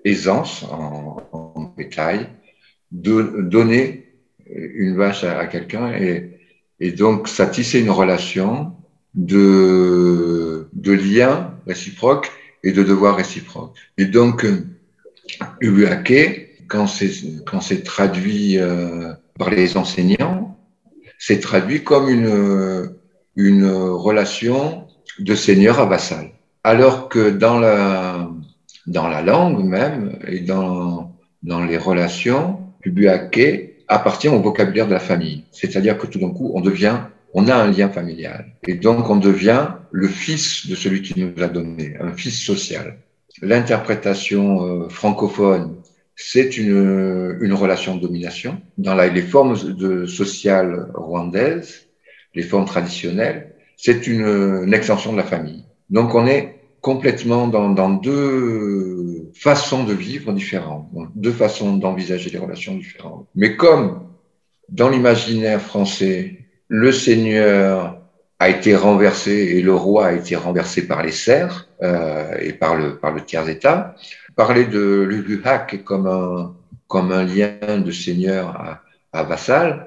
aisance 0.04 0.64
en, 0.64 1.22
en 1.32 1.74
bétail, 1.76 2.28
de 2.90 3.42
donner 3.42 4.06
une 4.46 4.96
vache 4.96 5.24
à, 5.24 5.38
à 5.38 5.46
quelqu'un 5.46 5.92
et, 5.94 6.38
et, 6.80 6.92
donc 6.92 7.28
ça 7.28 7.46
tissait 7.46 7.80
une 7.80 7.90
relation 7.90 8.74
de, 9.14 10.68
de 10.72 10.92
lien 10.92 11.54
réciproque 11.66 12.30
et 12.64 12.72
de 12.72 12.82
devoir 12.82 13.16
réciproque. 13.16 13.76
Et 13.98 14.06
donc, 14.06 14.46
Ubuake, 15.60 16.66
quand 16.68 16.86
c'est 16.86 17.82
traduit 17.84 18.58
euh, 18.58 19.12
par 19.38 19.50
les 19.50 19.76
enseignants, 19.76 20.58
c'est 21.18 21.40
traduit 21.40 21.84
comme 21.84 22.08
une, 22.08 22.90
une 23.36 23.66
relation 23.66 24.86
de 25.18 25.34
seigneur 25.34 25.78
à 25.78 25.86
vassal. 25.86 26.30
Alors 26.64 27.08
que 27.08 27.30
dans 27.30 27.58
la, 27.58 28.30
dans 28.86 29.08
la 29.08 29.22
langue 29.22 29.64
même 29.64 30.18
et 30.26 30.40
dans, 30.40 31.12
dans 31.42 31.64
les 31.64 31.76
relations, 31.76 32.58
Ubuake 32.84 33.84
appartient 33.88 34.28
au 34.28 34.40
vocabulaire 34.40 34.86
de 34.86 34.92
la 34.92 35.00
famille. 35.00 35.44
C'est-à-dire 35.52 35.98
que 35.98 36.06
tout 36.06 36.18
d'un 36.18 36.30
coup, 36.30 36.52
on 36.54 36.60
devient, 36.60 36.98
on 37.34 37.48
a 37.48 37.54
un 37.54 37.70
lien 37.70 37.88
familial. 37.88 38.56
Et 38.66 38.74
donc, 38.74 39.08
on 39.10 39.16
devient 39.16 39.68
le 39.90 40.08
fils 40.08 40.68
de 40.68 40.74
celui 40.74 41.02
qui 41.02 41.20
nous 41.20 41.42
a 41.42 41.48
donné, 41.48 41.96
un 42.00 42.12
fils 42.12 42.38
social. 42.40 42.98
L'interprétation 43.40 44.64
euh, 44.64 44.88
francophone, 44.88 45.76
c'est 46.16 46.56
une, 46.56 47.38
une 47.40 47.54
relation 47.54 47.96
de 47.96 48.00
domination. 48.00 48.60
Dans 48.78 48.94
la, 48.94 49.08
les 49.08 49.22
formes 49.22 49.56
de, 49.74 50.06
sociales 50.06 50.88
rwandaises, 50.94 51.86
les 52.34 52.42
formes 52.42 52.66
traditionnelles, 52.66 53.54
c'est 53.76 54.06
une, 54.06 54.26
une 54.64 54.74
extension 54.74 55.12
de 55.12 55.16
la 55.16 55.24
famille. 55.24 55.64
Donc, 55.90 56.14
on 56.14 56.26
est 56.26 56.61
complètement 56.82 57.46
dans, 57.46 57.70
dans, 57.70 57.90
deux 57.90 59.30
façons 59.34 59.84
de 59.84 59.94
vivre 59.94 60.32
différentes, 60.32 60.88
deux 61.14 61.32
façons 61.32 61.76
d'envisager 61.76 62.28
les 62.28 62.38
relations 62.38 62.74
différentes. 62.74 63.26
Mais 63.34 63.56
comme 63.56 64.08
dans 64.68 64.90
l'imaginaire 64.90 65.62
français, 65.62 66.38
le 66.68 66.92
seigneur 66.92 67.98
a 68.38 68.48
été 68.48 68.74
renversé 68.74 69.30
et 69.30 69.62
le 69.62 69.74
roi 69.74 70.06
a 70.06 70.12
été 70.12 70.34
renversé 70.34 70.86
par 70.88 71.02
les 71.04 71.12
serfs 71.12 71.68
euh, 71.82 72.34
et 72.40 72.52
par 72.52 72.76
le, 72.76 72.96
par 72.96 73.12
le 73.12 73.20
tiers-état, 73.20 73.94
parler 74.34 74.64
de 74.64 75.06
l'Uguhak 75.08 75.84
comme 75.84 76.08
un, 76.08 76.56
comme 76.88 77.12
un 77.12 77.24
lien 77.24 77.78
de 77.78 77.92
seigneur 77.92 78.48
à, 78.48 78.82
à 79.12 79.22
vassal, 79.22 79.86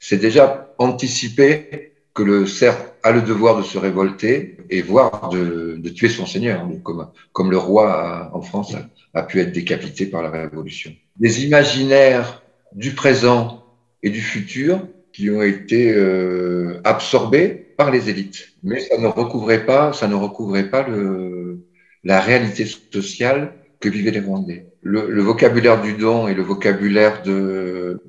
c'est 0.00 0.16
déjà 0.16 0.72
anticiper 0.78 1.92
que 2.14 2.22
le 2.22 2.46
cerf 2.46 2.78
a 3.02 3.10
le 3.10 3.20
devoir 3.20 3.58
de 3.58 3.62
se 3.62 3.76
révolter 3.76 4.53
et 4.70 4.82
voire 4.82 5.28
de, 5.30 5.76
de 5.78 5.88
tuer 5.88 6.08
son 6.08 6.26
seigneur, 6.26 6.66
comme, 6.82 7.08
comme 7.32 7.50
le 7.50 7.58
roi 7.58 8.30
en 8.32 8.42
France 8.42 8.74
a, 8.74 8.88
a, 9.18 9.22
pu 9.22 9.40
être 9.40 9.52
décapité 9.52 10.06
par 10.06 10.22
la 10.22 10.30
Révolution. 10.30 10.92
Des 11.18 11.44
imaginaires 11.44 12.42
du 12.72 12.92
présent 12.92 13.64
et 14.02 14.10
du 14.10 14.20
futur 14.20 14.86
qui 15.12 15.30
ont 15.30 15.42
été 15.42 15.92
euh, 15.92 16.80
absorbés 16.84 17.48
par 17.76 17.90
les 17.90 18.08
élites, 18.08 18.52
mais 18.62 18.80
ça 18.80 18.98
ne 18.98 19.06
recouvrait 19.06 19.64
pas, 19.66 19.92
ça 19.92 20.08
ne 20.08 20.14
recouvrait 20.14 20.70
pas 20.70 20.86
le, 20.86 21.60
la 22.02 22.20
réalité 22.20 22.66
sociale 22.66 23.54
que 23.80 23.88
vivaient 23.88 24.10
les 24.10 24.20
Rwandais. 24.20 24.66
Le, 24.82 25.10
le 25.10 25.22
vocabulaire 25.22 25.80
du 25.80 25.94
don 25.94 26.28
et 26.28 26.34
le 26.34 26.42
vocabulaire 26.42 27.22
de, 27.22 28.02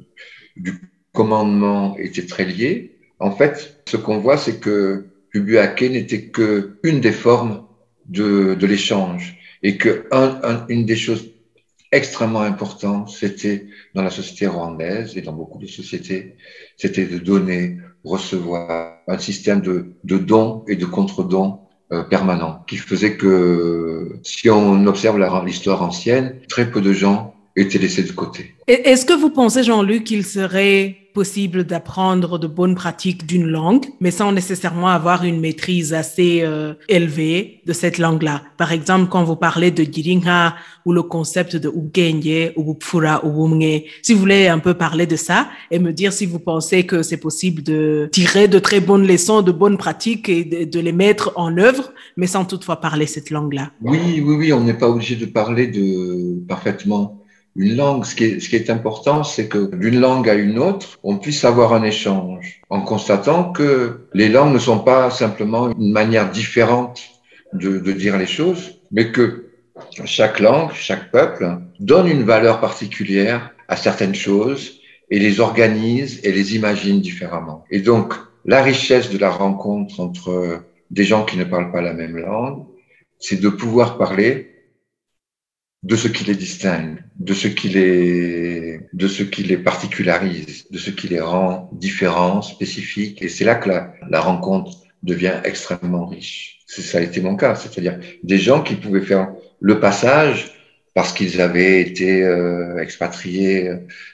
du 0.55 0.81
commandement 1.13 1.95
étaient 1.97 2.25
très 2.25 2.45
liés 2.45 2.95
en 3.19 3.31
fait, 3.31 3.81
ce 3.88 3.97
qu'on 3.97 4.19
voit, 4.19 4.38
c'est 4.38 4.59
que 4.59 5.05
Ubuake 5.35 5.81
n'était 5.81 6.29
qu'une 6.29 7.01
des 7.01 7.11
formes 7.11 7.65
de, 8.07 8.57
l'échange 8.65 9.37
et 9.63 9.77
que 9.77 10.07
des 10.69 10.95
choses 10.95 11.31
extrêmement 11.91 12.41
importantes, 12.41 13.09
c'était 13.09 13.67
dans 13.93 14.01
la 14.01 14.09
société 14.09 14.47
rwandaise 14.47 15.17
et 15.17 15.21
dans 15.21 15.33
beaucoup 15.33 15.59
de 15.59 15.67
sociétés, 15.67 16.35
c'était 16.77 17.05
de 17.05 17.19
donner, 17.19 17.77
recevoir, 18.03 18.99
un 19.07 19.17
système 19.19 19.61
de, 19.61 19.93
de 20.03 20.17
dons 20.17 20.63
et 20.67 20.75
de 20.75 20.85
contre-dons 20.85 21.59
euh, 21.91 22.03
permanent, 22.03 22.63
qui 22.67 22.77
faisait 22.77 23.15
que 23.15 24.19
si 24.23 24.49
on 24.49 24.87
observe 24.87 25.19
l'histoire 25.45 25.83
ancienne, 25.83 26.39
très 26.49 26.69
peu 26.71 26.81
de 26.81 26.91
gens 26.91 27.35
étaient 27.55 27.77
laissés 27.77 28.03
de 28.03 28.11
côté. 28.11 28.55
Est-ce 28.67 29.05
que 29.05 29.13
vous 29.13 29.29
pensez, 29.29 29.63
Jean-Luc, 29.63 30.03
qu'il 30.05 30.25
serait 30.25 30.97
possible 31.15 31.63
d'apprendre 31.63 32.38
de 32.38 32.45
bonnes 32.45 32.75
pratiques 32.75 33.25
d'une 33.25 33.48
langue, 33.48 33.86
mais 34.01 34.12
sans 34.12 34.31
nécessairement 34.34 34.89
avoir 34.89 35.24
une 35.24 35.39
maîtrise 35.39 35.93
assez 35.93 36.41
euh, 36.43 36.74
élevée 36.89 37.62
de 37.65 37.74
cette 37.74 37.98
langue-là. 37.98 38.43
Par 38.57 38.72
exemple, 38.74 39.10
quand 39.10 39.24
vous 39.24 39.38
parlez 39.38 39.72
de 39.72 39.84
Giringa 39.84 40.55
ou 40.86 40.91
le 40.93 41.01
concept 41.01 41.55
de 41.55 41.69
Ugenye 41.69 42.51
ou 42.57 42.75
Pfura 42.75 43.25
ou 43.25 43.45
Umnge, 43.45 43.84
si 44.03 44.13
vous 44.13 44.19
voulez 44.19 44.48
un 44.48 44.60
peu 44.60 44.74
parler 44.74 45.07
de 45.07 45.15
ça 45.15 45.48
et 45.72 45.79
me 45.79 45.91
dire 45.93 46.12
si 46.13 46.25
vous 46.25 46.39
pensez 46.39 46.86
que 46.86 47.01
c'est 47.01 47.17
possible 47.17 47.63
de 47.63 48.10
tirer 48.12 48.48
de 48.48 48.60
très 48.60 48.81
bonnes 48.81 49.07
leçons, 49.07 49.41
de 49.41 49.53
bonnes 49.53 49.77
pratiques 49.77 50.27
et 50.27 50.43
de, 50.43 50.65
de 50.65 50.79
les 50.79 50.91
mettre 50.91 51.31
en 51.38 51.57
œuvre, 51.57 51.93
mais 52.17 52.27
sans 52.27 52.43
toutefois 52.45 52.81
parler 52.81 53.07
cette 53.07 53.29
langue-là. 53.29 53.72
Oui, 53.81 54.22
oui, 54.25 54.36
oui, 54.36 54.53
on 54.53 54.63
n'est 54.65 54.77
pas 54.77 54.89
obligé 54.89 55.15
de 55.15 55.25
parler 55.25 55.67
de 55.67 56.45
parfaitement 56.45 57.25
une 57.55 57.75
langue, 57.77 58.05
ce 58.05 58.15
qui 58.15 58.25
est, 58.25 58.39
ce 58.39 58.50
qui 58.50 58.55
est 58.55 58.69
important, 58.69 59.24
c'est 59.24 59.47
que 59.47 59.74
d'une 59.75 60.00
langue 60.00 60.29
à 60.29 60.33
une 60.33 60.59
autre, 60.59 61.00
on 61.03 61.17
puisse 61.17 61.45
avoir 61.45 61.74
un 61.74 61.83
échange 61.83 62.62
en 62.69 62.81
constatant 62.81 63.51
que 63.51 64.07
les 64.13 64.29
langues 64.29 64.53
ne 64.53 64.59
sont 64.59 64.79
pas 64.79 65.09
simplement 65.09 65.71
une 65.71 65.91
manière 65.91 66.29
différente 66.29 67.01
de, 67.53 67.79
de 67.79 67.91
dire 67.93 68.17
les 68.17 68.25
choses, 68.25 68.81
mais 68.91 69.12
que 69.12 69.45
chaque 70.05 70.39
langue, 70.39 70.71
chaque 70.74 71.12
peuple 71.12 71.57
donne 71.79 72.07
une 72.07 72.24
valeur 72.24 72.59
particulière 72.59 73.51
à 73.67 73.77
certaines 73.77 74.15
choses 74.15 74.79
et 75.09 75.19
les 75.19 75.39
organise 75.39 76.19
et 76.24 76.31
les 76.31 76.55
imagine 76.55 77.00
différemment. 77.00 77.63
Et 77.71 77.79
donc, 77.79 78.13
la 78.43 78.62
richesse 78.62 79.09
de 79.09 79.17
la 79.17 79.29
rencontre 79.29 80.00
entre 80.00 80.62
des 80.91 81.03
gens 81.03 81.25
qui 81.25 81.38
ne 81.38 81.43
parlent 81.43 81.71
pas 81.71 81.81
la 81.81 81.93
même 81.93 82.17
langue, 82.17 82.65
c'est 83.19 83.39
de 83.39 83.50
pouvoir 83.50 83.97
parler 83.97 84.54
de 85.85 85.95
ce 85.95 86.07
qui 86.07 86.23
les 86.23 86.35
distingue, 86.35 86.97
de 87.19 87.35
ce 87.35 87.47
qui 87.47 87.69
les, 87.69 88.79
de 88.91 89.07
ce 89.07 89.21
qui 89.21 89.43
les 89.43 89.57
particularise, 89.57 90.65
de 90.71 90.79
ce 90.79 90.89
qui 90.89 91.07
les 91.07 91.21
rend 91.21 91.69
différents, 91.73 92.41
spécifiques. 92.41 93.21
Et 93.21 93.29
c'est 93.29 93.45
là 93.45 93.53
que 93.53 93.69
la, 93.69 93.93
la 94.09 94.19
rencontre 94.19 94.71
devient 95.03 95.35
extrêmement 95.43 96.07
riche. 96.07 96.57
Ça 96.65 96.97
a 96.97 97.01
été 97.01 97.21
mon 97.21 97.35
cas, 97.35 97.53
c'est-à-dire 97.53 97.99
des 98.23 98.39
gens 98.39 98.63
qui 98.63 98.73
pouvaient 98.73 99.07
faire 99.11 99.27
le 99.59 99.79
passage 99.79 100.54
parce 100.95 101.11
qu'ils 101.13 101.41
avaient 101.41 101.81
été 101.81 102.23
euh, 102.23 102.81
expatriés 102.81 103.69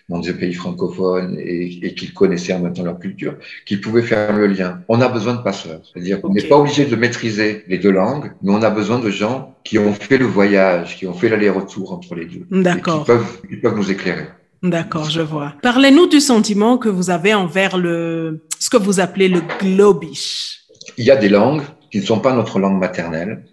dans 0.10 0.20
des 0.20 0.34
pays 0.34 0.54
francophones 0.54 1.38
et, 1.40 1.86
et 1.86 1.94
qu'ils 1.94 2.14
connaissaient 2.14 2.54
en 2.54 2.60
même 2.60 2.74
temps 2.74 2.84
leur 2.84 3.00
culture, 3.00 3.36
qu'ils 3.66 3.80
pouvaient 3.80 4.02
faire 4.02 4.36
le 4.36 4.48
lien. 4.48 4.82
On 4.90 5.00
a 5.00 5.08
besoin 5.08 5.36
de 5.36 5.44
passeurs. 5.44 5.82
C'est-à-dire 5.86 6.20
qu'on 6.20 6.34
n'est 6.34 6.50
pas 6.52 6.58
obligé 6.58 6.86
de 6.86 6.96
maîtriser 6.96 7.64
les 7.68 7.78
deux 7.78 7.92
langues, 7.92 8.32
mais 8.42 8.52
on 8.52 8.64
a 8.64 8.72
besoin 8.72 8.98
de 8.98 9.12
gens 9.12 9.56
qui 9.64 9.78
ont 9.78 9.94
fait 9.94 10.18
le 10.18 10.26
voyage, 10.26 10.98
qui 10.98 11.06
ont 11.06 11.14
fait 11.14 11.30
l'aller-retour 11.30 11.94
entre 11.94 12.16
les 12.16 12.26
deux. 12.26 12.46
D'accord. 12.50 13.02
Qui 13.02 13.12
peuvent, 13.12 13.42
qui 13.48 13.56
peuvent 13.58 13.78
nous 13.78 13.92
éclairer. 13.92 14.26
D'accord, 14.64 15.10
je 15.10 15.22
vois. 15.22 15.54
Parlez-nous 15.62 16.08
du 16.08 16.20
sentiment 16.20 16.80
que 16.80 16.90
vous 16.90 17.12
avez 17.12 17.36
envers 17.36 17.78
le, 17.78 18.42
ce 18.60 18.72
que 18.72 18.78
vous 18.78 19.00
appelez 19.00 19.28
le 19.28 19.42
globish. 19.60 20.62
Il 20.98 21.06
y 21.06 21.12
a 21.12 21.16
des 21.16 21.30
langues 21.30 21.62
qui 21.92 22.00
ne 22.00 22.06
sont 22.06 22.20
pas 22.20 22.34
notre 22.34 22.58
langue 22.60 22.80
maternelle, 22.80 23.44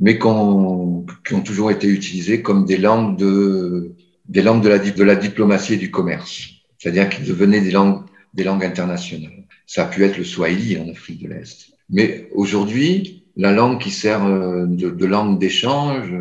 mais 0.00 0.18
qui 0.18 0.26
ont 0.26 1.04
toujours 1.44 1.70
été 1.70 1.86
utilisées 1.86 2.42
comme 2.42 2.64
des 2.66 2.76
langues 2.76 3.16
de, 3.16 3.94
des 4.28 4.42
langues 4.42 4.62
de 4.62 5.02
la, 5.02 5.16
diplomatie 5.16 5.74
et 5.74 5.78
du 5.78 5.90
commerce, 5.90 6.50
c'est-à-dire 6.78 7.08
qu'ils 7.08 7.26
devenaient 7.26 7.60
des 7.60 7.70
langues, 7.70 8.04
des 8.34 8.44
langues 8.44 8.64
internationales. 8.64 9.44
Ça 9.66 9.84
a 9.84 9.86
pu 9.86 10.04
être 10.04 10.18
le 10.18 10.24
swahili 10.24 10.78
en 10.78 10.88
Afrique 10.88 11.22
de 11.22 11.28
l'Est. 11.28 11.72
Mais 11.90 12.28
aujourd'hui, 12.34 13.24
la 13.36 13.52
langue 13.52 13.80
qui 13.80 13.90
sert 13.90 14.24
euh, 14.24 14.66
de, 14.66 14.90
de 14.90 15.06
langue 15.06 15.38
d'échange 15.38 16.12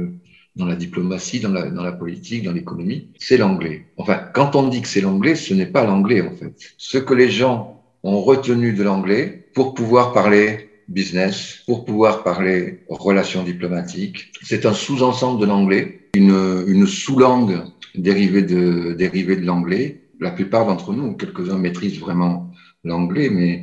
dans 0.55 0.65
la 0.65 0.75
diplomatie, 0.75 1.39
dans 1.39 1.51
la, 1.51 1.69
dans 1.69 1.83
la 1.83 1.91
politique, 1.91 2.43
dans 2.43 2.53
l'économie, 2.53 3.09
c'est 3.19 3.37
l'anglais. 3.37 3.87
Enfin, 3.97 4.21
quand 4.33 4.55
on 4.55 4.67
dit 4.67 4.81
que 4.81 4.87
c'est 4.87 5.01
l'anglais, 5.01 5.35
ce 5.35 5.53
n'est 5.53 5.65
pas 5.65 5.85
l'anglais 5.85 6.21
en 6.21 6.31
fait. 6.31 6.53
Ce 6.77 6.97
que 6.97 7.13
les 7.13 7.29
gens 7.29 7.83
ont 8.03 8.21
retenu 8.21 8.73
de 8.73 8.83
l'anglais 8.83 9.49
pour 9.53 9.73
pouvoir 9.73 10.13
parler 10.13 10.69
business 10.87 11.63
pour 11.65 11.85
pouvoir 11.85 12.23
parler 12.23 12.83
relations 12.89 13.43
diplomatiques. 13.43 14.31
C'est 14.41 14.65
un 14.65 14.73
sous-ensemble 14.73 15.39
de 15.41 15.45
l'anglais, 15.45 16.09
une, 16.13 16.63
une 16.67 16.87
sous-langue 16.87 17.63
dérivée 17.95 18.43
de, 18.43 18.93
dérivée 18.93 19.35
de 19.35 19.45
l'anglais. 19.45 20.01
La 20.19 20.31
plupart 20.31 20.65
d'entre 20.65 20.93
nous, 20.93 21.13
quelques-uns 21.13 21.57
maîtrisent 21.57 21.99
vraiment 21.99 22.51
l'anglais, 22.83 23.29
mais 23.29 23.61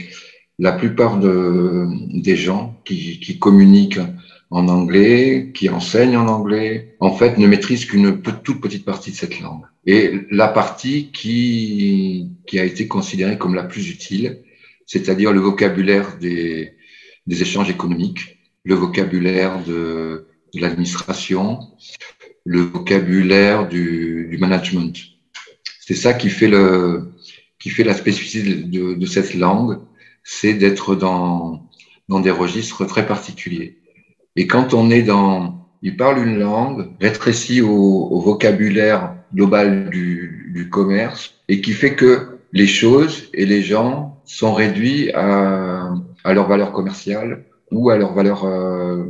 la 0.58 0.72
plupart 0.72 1.18
de, 1.18 1.86
des 2.20 2.36
gens 2.36 2.80
qui, 2.84 3.20
qui 3.20 3.38
communiquent 3.38 4.00
en 4.50 4.68
anglais, 4.68 5.50
qui 5.54 5.70
enseignent 5.70 6.18
en 6.18 6.28
anglais, 6.28 6.94
en 7.00 7.12
fait, 7.12 7.38
ne 7.38 7.46
maîtrisent 7.46 7.86
qu'une 7.86 8.20
toute 8.20 8.60
petite 8.60 8.84
partie 8.84 9.10
de 9.10 9.16
cette 9.16 9.40
langue. 9.40 9.62
Et 9.86 10.12
la 10.30 10.48
partie 10.48 11.10
qui, 11.10 12.30
qui 12.46 12.58
a 12.58 12.64
été 12.64 12.86
considérée 12.86 13.38
comme 13.38 13.54
la 13.54 13.64
plus 13.64 13.88
utile, 13.88 14.42
c'est-à-dire 14.84 15.32
le 15.32 15.40
vocabulaire 15.40 16.18
des, 16.20 16.74
des 17.26 17.42
échanges 17.42 17.70
économiques, 17.70 18.38
le 18.64 18.74
vocabulaire 18.74 19.62
de, 19.64 20.26
l'administration, 20.54 21.60
le 22.44 22.60
vocabulaire 22.60 23.68
du, 23.68 24.36
management. 24.40 24.94
C'est 25.80 25.94
ça 25.94 26.14
qui 26.14 26.30
fait, 26.30 26.48
le, 26.48 27.12
qui 27.58 27.70
fait 27.70 27.84
la 27.84 27.94
spécificité 27.94 28.54
de, 28.54 29.06
cette 29.06 29.34
langue, 29.34 29.78
c'est 30.24 30.54
d'être 30.54 30.94
dans, 30.94 31.68
dans 32.08 32.20
des 32.20 32.30
registres 32.30 32.84
très 32.84 33.06
particuliers. 33.06 33.78
Et 34.36 34.46
quand 34.46 34.74
on 34.74 34.90
est 34.90 35.02
dans, 35.02 35.62
ils 35.82 35.96
parlent 35.96 36.24
une 36.26 36.38
langue 36.38 36.88
rétrécie 37.00 37.60
au, 37.60 38.20
vocabulaire 38.20 39.14
global 39.34 39.90
du, 39.90 40.68
commerce 40.70 41.34
et 41.48 41.60
qui 41.60 41.72
fait 41.72 41.94
que 41.94 42.38
les 42.52 42.68
choses 42.68 43.28
et 43.34 43.44
les 43.46 43.62
gens 43.62 44.22
sont 44.24 44.54
réduits 44.54 45.10
à, 45.12 45.81
à 46.24 46.32
leur 46.34 46.48
valeur 46.48 46.72
commerciale 46.72 47.44
ou 47.70 47.90
à 47.90 47.96
leur 47.96 48.12
valeur 48.14 48.44
euh, 48.44 49.04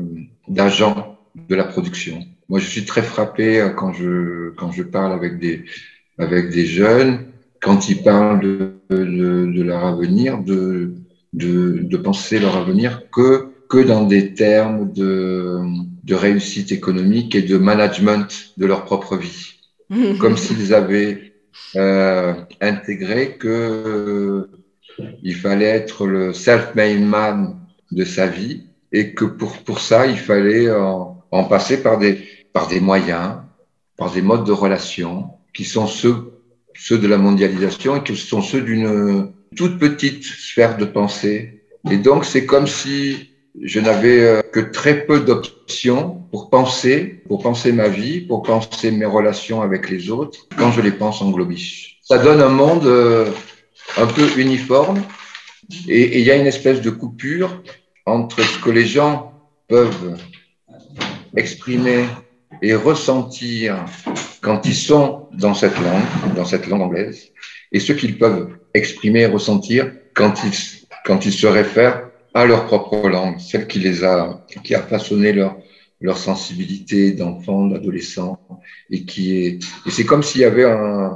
d'agent 0.48 1.18
de 1.48 1.54
la 1.54 1.64
production. 1.64 2.20
Moi, 2.48 2.58
je 2.58 2.66
suis 2.66 2.84
très 2.84 3.02
frappé 3.02 3.60
euh, 3.60 3.70
quand 3.70 3.92
je, 3.92 4.50
quand 4.50 4.70
je 4.70 4.82
parle 4.82 5.12
avec 5.12 5.38
des, 5.38 5.64
avec 6.18 6.50
des 6.50 6.66
jeunes, 6.66 7.26
quand 7.60 7.88
ils 7.88 8.02
parlent 8.02 8.40
de, 8.40 8.72
de, 8.90 9.46
de 9.46 9.62
leur 9.62 9.84
avenir, 9.84 10.38
de, 10.42 10.94
de, 11.32 11.80
de 11.82 11.96
penser 11.96 12.38
leur 12.38 12.56
avenir 12.56 13.10
que, 13.10 13.48
que 13.68 13.78
dans 13.78 14.04
des 14.04 14.34
termes 14.34 14.92
de, 14.92 15.60
de 16.04 16.14
réussite 16.14 16.72
économique 16.72 17.34
et 17.34 17.42
de 17.42 17.56
management 17.56 18.52
de 18.56 18.66
leur 18.66 18.84
propre 18.84 19.16
vie. 19.16 19.60
Comme 20.20 20.36
s'ils 20.36 20.74
avaient 20.74 21.32
euh, 21.76 22.34
intégré 22.60 23.36
que 23.38 24.48
il 25.22 25.34
fallait 25.34 25.66
être 25.66 26.06
le 26.06 26.32
self-made 26.32 27.00
man 27.00 27.56
de 27.90 28.04
sa 28.04 28.26
vie 28.26 28.64
et 28.92 29.14
que 29.14 29.24
pour, 29.24 29.58
pour 29.58 29.80
ça, 29.80 30.06
il 30.06 30.18
fallait 30.18 30.70
en, 30.70 31.22
en 31.30 31.44
passer 31.44 31.82
par 31.82 31.98
des, 31.98 32.20
par 32.52 32.68
des 32.68 32.80
moyens, 32.80 33.36
par 33.96 34.10
des 34.12 34.22
modes 34.22 34.44
de 34.44 34.52
relation 34.52 35.30
qui 35.54 35.64
sont 35.64 35.86
ceux, 35.86 36.32
ceux 36.74 36.98
de 36.98 37.06
la 37.06 37.18
mondialisation 37.18 37.96
et 37.96 38.02
qui 38.02 38.16
sont 38.16 38.42
ceux 38.42 38.62
d'une 38.62 39.32
toute 39.56 39.78
petite 39.78 40.24
sphère 40.24 40.76
de 40.76 40.84
pensée. 40.84 41.62
Et 41.90 41.96
donc, 41.96 42.24
c'est 42.24 42.46
comme 42.46 42.66
si 42.66 43.30
je 43.60 43.80
n'avais 43.80 44.20
euh, 44.20 44.40
que 44.40 44.60
très 44.60 45.04
peu 45.04 45.20
d'options 45.20 46.22
pour 46.30 46.48
penser, 46.48 47.22
pour 47.28 47.42
penser 47.42 47.72
ma 47.72 47.88
vie, 47.88 48.20
pour 48.20 48.42
penser 48.42 48.90
mes 48.90 49.04
relations 49.04 49.60
avec 49.60 49.90
les 49.90 50.10
autres 50.10 50.46
quand 50.56 50.72
je 50.72 50.80
les 50.80 50.92
pense 50.92 51.20
en 51.20 51.30
globish. 51.30 51.98
Ça 52.02 52.18
donne 52.18 52.40
un 52.40 52.48
monde 52.48 52.86
euh, 52.86 53.26
un 53.96 54.06
peu 54.06 54.26
uniforme. 54.38 55.02
Et 55.88 56.18
il 56.18 56.24
y 56.24 56.30
a 56.30 56.36
une 56.36 56.46
espèce 56.46 56.80
de 56.80 56.90
coupure 56.90 57.62
entre 58.06 58.42
ce 58.42 58.58
que 58.58 58.70
les 58.70 58.86
gens 58.86 59.32
peuvent 59.68 60.18
exprimer 61.36 62.04
et 62.60 62.74
ressentir 62.74 63.84
quand 64.40 64.66
ils 64.66 64.74
sont 64.74 65.28
dans 65.32 65.54
cette 65.54 65.78
langue, 65.78 66.34
dans 66.34 66.44
cette 66.44 66.66
langue 66.66 66.82
anglaise, 66.82 67.30
et 67.70 67.80
ce 67.80 67.92
qu'ils 67.92 68.18
peuvent 68.18 68.48
exprimer 68.74 69.20
et 69.20 69.26
ressentir 69.26 69.92
quand 70.14 70.34
ils, 70.44 71.32
se 71.32 71.46
réfèrent 71.46 72.10
à 72.34 72.44
leur 72.44 72.66
propre 72.66 73.08
langue, 73.08 73.38
celle 73.38 73.66
qui 73.66 73.78
les 73.78 74.04
a, 74.04 74.44
qui 74.62 74.74
a 74.74 74.82
façonné 74.82 75.32
leur, 75.32 75.56
leur 76.02 76.18
sensibilité 76.18 77.12
d'enfant, 77.12 77.66
d'adolescent, 77.66 78.38
et 78.90 79.04
qui 79.04 79.36
est, 79.36 79.58
et 79.86 79.90
c'est 79.90 80.04
comme 80.04 80.22
s'il 80.22 80.40
y 80.40 80.44
avait 80.44 80.64
un, 80.64 81.12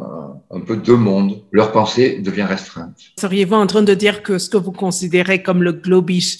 un 0.50 0.60
peu 0.60 0.76
deux 0.76 0.96
mondes. 0.96 1.42
Leur 1.52 1.72
pensée 1.72 2.20
devient 2.20 2.42
restreinte. 2.44 2.96
Seriez-vous 3.20 3.54
en 3.54 3.66
train 3.66 3.82
de 3.82 3.94
dire 3.94 4.22
que 4.22 4.38
ce 4.38 4.48
que 4.48 4.56
vous 4.56 4.72
considérez 4.72 5.42
comme 5.42 5.62
le 5.62 5.72
globish 5.72 6.38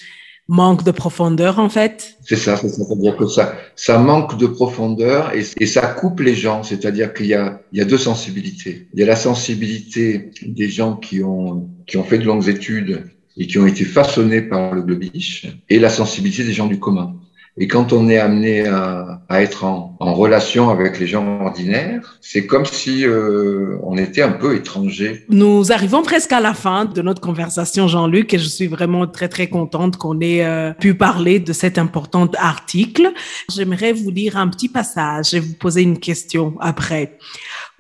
manque 0.49 0.85
de 0.85 0.93
profondeur 0.93 1.59
en 1.59 1.69
fait? 1.69 2.17
C'est 2.23 2.37
ça, 2.37 2.57
c'est-à-dire 2.57 3.17
que 3.17 3.27
ça, 3.27 3.57
ça 3.75 3.99
manque 3.99 4.39
de 4.39 4.47
profondeur 4.47 5.35
et, 5.35 5.45
et 5.59 5.67
ça 5.67 5.85
coupe 5.89 6.21
les 6.21 6.37
gens, 6.37 6.63
c'est-à-dire 6.63 7.13
qu'il 7.15 7.27
y 7.27 7.35
a, 7.35 7.61
il 7.73 7.79
y 7.79 7.83
a 7.83 7.85
deux 7.85 7.99
sensibilités. 7.99 8.87
Il 8.95 9.01
y 9.01 9.03
a 9.03 9.07
la 9.07 9.17
sensibilité 9.17 10.31
des 10.43 10.69
gens 10.69 10.95
qui 10.95 11.23
ont, 11.23 11.69
qui 11.87 11.97
ont 11.97 12.05
fait 12.05 12.19
de 12.19 12.25
longues 12.25 12.49
études 12.49 13.11
et 13.37 13.47
qui 13.49 13.59
ont 13.59 13.67
été 13.67 13.85
façonnés 13.85 14.41
par 14.41 14.73
le 14.73 14.83
globish 14.83 15.49
et 15.69 15.79
la 15.81 15.91
sensibilité 15.91 16.45
des 16.45 16.53
gens 16.53 16.69
du 16.69 16.79
commun. 16.79 17.17
Et 17.59 17.69
quand 17.69 17.95
on 17.95 18.11
est 18.11 18.19
amené 18.19 18.67
à, 18.67 19.23
être 19.31 19.65
en, 19.65 19.97
en, 19.99 20.15
relation 20.15 20.69
avec 20.69 21.01
les 21.01 21.07
gens 21.07 21.41
ordinaires, 21.41 22.19
c'est 22.21 22.47
comme 22.47 22.67
si 22.67 23.07
euh, 23.07 23.79
on 23.83 23.97
était 23.97 24.21
un 24.21 24.33
peu 24.33 24.55
étranger. 24.55 25.25
Nous 25.31 25.73
arrivons 25.73 26.03
presque 26.03 26.33
à 26.33 26.41
la 26.41 26.53
fin 26.53 26.85
de 26.85 27.01
notre 27.01 27.23
conversation, 27.23 27.89
Jean-Luc, 27.89 28.35
et 28.35 28.39
je 28.39 28.47
suis 28.47 28.67
vraiment 28.67 29.07
très 29.07 29.29
très 29.29 29.47
contente 29.47 29.97
qu'on 29.97 30.21
ait 30.21 30.45
euh, 30.45 30.73
pu 30.73 30.95
parler 30.95 31.41
de 31.41 31.55
cet 31.55 31.79
important 31.79 32.29
article. 32.39 33.11
J'aimerais 33.51 33.95
vous 33.95 34.11
lire 34.11 34.37
un 34.37 34.49
petit 34.49 34.69
passage 34.69 35.33
et 35.33 35.41
vous 35.41 35.55
poser 35.55 35.81
une 35.81 35.99
question 35.99 36.57
après. 36.61 37.17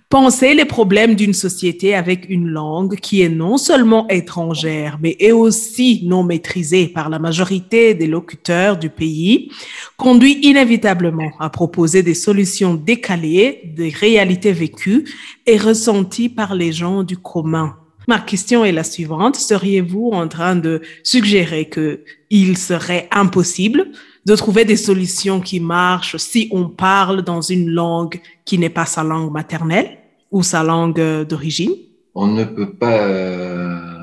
Pensez 0.08 0.54
les 0.54 0.64
problèmes 0.64 1.16
d'une 1.16 1.34
société 1.34 1.92
avec 1.92 2.26
une 2.28 2.46
langue 2.46 2.94
qui 2.94 3.22
est 3.22 3.28
non 3.28 3.56
seulement 3.56 4.06
étrangère, 4.06 4.98
mais 5.02 5.16
est 5.18 5.32
aussi 5.32 6.02
non 6.04 6.22
maîtrisée 6.22 6.86
par 6.86 7.08
la 7.08 7.18
majorité 7.18 7.92
des 7.92 8.06
locuteurs 8.06 8.76
du 8.76 8.88
pays, 8.88 9.50
conduit 9.96 10.38
inévitablement 10.42 11.32
à 11.40 11.50
proposer 11.50 12.04
des 12.04 12.14
solutions 12.14 12.74
décalées 12.74 13.72
des 13.76 13.88
réalités 13.88 14.52
vécues 14.52 15.08
et 15.44 15.58
ressenties 15.58 16.28
par 16.28 16.54
les 16.54 16.70
gens 16.70 17.02
du 17.02 17.16
commun. 17.16 17.76
Ma 18.06 18.20
question 18.20 18.64
est 18.64 18.70
la 18.70 18.84
suivante. 18.84 19.34
Seriez-vous 19.34 20.10
en 20.12 20.28
train 20.28 20.54
de 20.54 20.82
suggérer 21.02 21.64
que 21.64 22.04
il 22.30 22.56
serait 22.56 23.08
impossible 23.10 23.90
de 24.26 24.34
trouver 24.34 24.64
des 24.64 24.76
solutions 24.76 25.40
qui 25.40 25.60
marchent 25.60 26.16
si 26.16 26.48
on 26.50 26.68
parle 26.68 27.22
dans 27.22 27.40
une 27.40 27.70
langue 27.70 28.20
qui 28.44 28.58
n'est 28.58 28.70
pas 28.70 28.84
sa 28.84 29.04
langue 29.04 29.30
maternelle 29.30 29.98
ou 30.32 30.42
sa 30.42 30.64
langue 30.64 31.00
d'origine 31.24 31.72
On 32.16 32.26
ne 32.26 32.42
peut 32.42 32.72
pas 32.72 33.06
euh, 33.06 34.02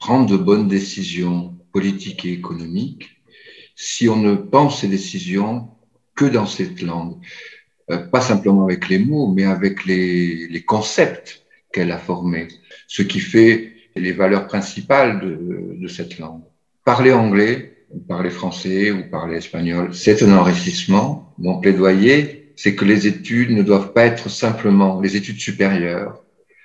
prendre 0.00 0.28
de 0.28 0.36
bonnes 0.36 0.66
décisions 0.66 1.54
politiques 1.72 2.24
et 2.24 2.32
économiques 2.32 3.10
si 3.76 4.08
on 4.08 4.16
ne 4.16 4.34
pense 4.34 4.80
ces 4.80 4.88
décisions 4.88 5.68
que 6.16 6.24
dans 6.24 6.46
cette 6.46 6.82
langue. 6.82 7.14
Euh, 7.92 7.98
pas 7.98 8.20
simplement 8.20 8.64
avec 8.64 8.88
les 8.88 8.98
mots, 8.98 9.32
mais 9.32 9.44
avec 9.44 9.84
les, 9.84 10.64
concepts 10.66 11.44
qu'elle 11.72 11.92
a 11.92 11.98
formés, 11.98 12.48
ce 12.88 13.02
qui 13.02 13.20
fait 13.20 13.72
les 13.94 14.12
valeurs 14.12 14.46
principales 14.48 15.20
de 15.80 15.88
cette 15.88 16.18
langue. 16.18 16.42
Parler 16.84 17.12
anglais, 17.12 17.73
ou 17.90 18.00
parler 18.00 18.30
français, 18.30 18.90
ou 18.90 19.08
parler 19.10 19.36
espagnol, 19.36 19.94
c'est 19.94 20.22
un 20.22 20.36
enrichissement. 20.36 21.32
Mon 21.38 21.58
plaidoyer, 21.58 22.52
c'est 22.56 22.74
que 22.74 22.84
les 22.84 23.06
études 23.06 23.50
ne 23.50 23.62
doivent 23.62 23.92
pas 23.92 24.04
être 24.04 24.28
simplement, 24.28 25.00
les 25.00 25.16
études 25.16 25.40
supérieures, 25.40 26.22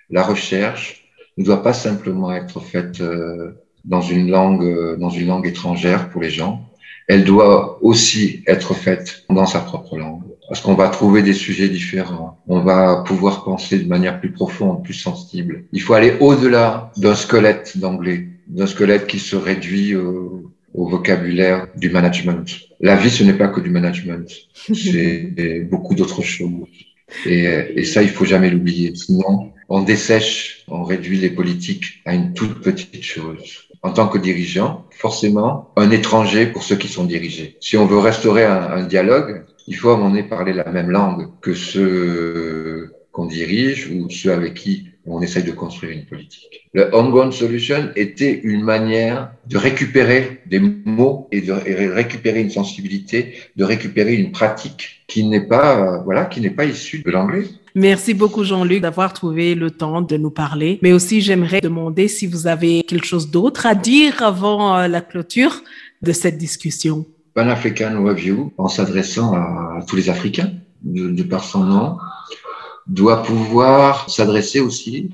la 0.09 0.23
recherche 0.23 1.05
ne 1.37 1.43
doit 1.43 1.63
pas 1.63 1.73
simplement 1.73 2.33
être 2.33 2.59
faite 2.59 3.01
euh, 3.01 3.51
dans 3.85 4.01
une 4.01 4.29
langue, 4.29 4.63
euh, 4.63 4.97
dans 4.97 5.09
une 5.09 5.27
langue 5.27 5.47
étrangère 5.47 6.09
pour 6.09 6.21
les 6.21 6.29
gens. 6.29 6.65
Elle 7.07 7.23
doit 7.23 7.79
aussi 7.81 8.43
être 8.45 8.73
faite 8.73 9.23
dans 9.29 9.45
sa 9.45 9.59
propre 9.61 9.97
langue. 9.97 10.21
Parce 10.47 10.61
qu'on 10.61 10.73
va 10.73 10.89
trouver 10.89 11.21
des 11.21 11.33
sujets 11.33 11.69
différents. 11.69 12.39
On 12.47 12.59
va 12.59 13.03
pouvoir 13.05 13.43
penser 13.43 13.77
de 13.79 13.87
manière 13.87 14.19
plus 14.19 14.31
profonde, 14.31 14.83
plus 14.83 14.95
sensible. 14.95 15.65
Il 15.71 15.81
faut 15.81 15.93
aller 15.93 16.15
au-delà 16.19 16.91
d'un 16.97 17.15
squelette 17.15 17.77
d'anglais, 17.77 18.27
d'un 18.47 18.65
squelette 18.65 19.05
qui 19.05 19.19
se 19.19 19.35
réduit 19.35 19.95
au, 19.95 20.51
au 20.79 20.87
vocabulaire 20.87 21.67
du 21.75 21.89
management. 21.89 22.47
La 22.79 22.95
vie, 22.95 23.09
ce 23.09 23.23
n'est 23.25 23.33
pas 23.33 23.49
que 23.49 23.59
du 23.59 23.69
management, 23.69 24.27
c'est 24.73 25.67
beaucoup 25.69 25.93
d'autres 25.93 26.21
choses. 26.21 26.67
Et, 27.25 27.43
et, 27.75 27.83
ça, 27.83 28.01
il 28.01 28.09
faut 28.09 28.23
jamais 28.23 28.49
l'oublier. 28.49 28.95
Sinon, 28.95 29.51
on 29.67 29.81
dessèche, 29.81 30.63
on 30.69 30.83
réduit 30.83 31.17
les 31.17 31.31
politiques 31.31 32.01
à 32.05 32.13
une 32.13 32.33
toute 32.33 32.61
petite 32.61 33.03
chose. 33.03 33.67
En 33.81 33.91
tant 33.91 34.07
que 34.07 34.17
dirigeant, 34.17 34.85
forcément, 34.91 35.71
un 35.75 35.91
étranger 35.91 36.45
pour 36.45 36.63
ceux 36.63 36.77
qui 36.77 36.87
sont 36.87 37.03
dirigés. 37.03 37.57
Si 37.59 37.75
on 37.75 37.85
veut 37.85 37.97
restaurer 37.97 38.45
un, 38.45 38.61
un 38.79 38.83
dialogue, 38.83 39.43
il 39.67 39.75
faut 39.75 39.89
à 39.89 39.93
un 39.95 39.97
moment 39.97 40.11
donné 40.11 40.23
parler 40.23 40.53
la 40.53 40.69
même 40.71 40.91
langue 40.91 41.27
que 41.41 41.53
ceux 41.53 42.93
qu'on 43.11 43.25
dirige 43.25 43.89
ou 43.91 44.09
ceux 44.09 44.31
avec 44.31 44.53
qui 44.53 44.88
on 45.05 45.21
essaye 45.21 45.43
de 45.43 45.51
construire 45.51 45.91
une 45.91 46.05
politique. 46.05 46.67
Le 46.73 46.93
homegrown 46.93 47.31
solution 47.31 47.89
était 47.95 48.39
une 48.43 48.63
manière 48.63 49.31
de 49.47 49.57
récupérer 49.57 50.41
des 50.45 50.59
mots 50.59 51.27
et 51.31 51.41
de 51.41 51.51
récupérer 51.51 52.41
une 52.41 52.49
sensibilité, 52.49 53.33
de 53.55 53.63
récupérer 53.63 54.15
une 54.15 54.31
pratique 54.31 55.03
qui 55.07 55.23
n'est 55.23 55.47
pas, 55.47 56.01
voilà, 56.03 56.25
qui 56.25 56.41
n'est 56.41 56.49
pas 56.51 56.65
issue 56.65 57.01
de 57.01 57.09
l'anglais. 57.09 57.45
Merci 57.75 58.13
beaucoup, 58.13 58.43
Jean-Luc, 58.43 58.81
d'avoir 58.81 59.13
trouvé 59.13 59.55
le 59.55 59.71
temps 59.71 60.01
de 60.01 60.17
nous 60.17 60.31
parler. 60.31 60.79
Mais 60.81 60.91
aussi, 60.91 61.21
j'aimerais 61.21 61.61
demander 61.61 62.07
si 62.07 62.27
vous 62.27 62.47
avez 62.47 62.83
quelque 62.83 63.05
chose 63.05 63.31
d'autre 63.31 63.65
à 63.65 63.75
dire 63.75 64.21
avant 64.21 64.75
euh, 64.75 64.87
la 64.87 65.01
clôture 65.01 65.61
de 66.01 66.11
cette 66.11 66.37
discussion. 66.37 67.05
Pan-African 67.35 68.03
Review, 68.03 68.51
en 68.57 68.67
s'adressant 68.67 69.33
à 69.33 69.79
tous 69.87 69.95
les 69.95 70.09
Africains, 70.09 70.51
de, 70.81 71.09
de 71.09 71.23
par 71.23 71.43
son 71.43 71.63
nom, 71.63 71.97
doit 72.89 73.23
pouvoir 73.23 74.09
s'adresser 74.09 74.59
aussi 74.59 75.11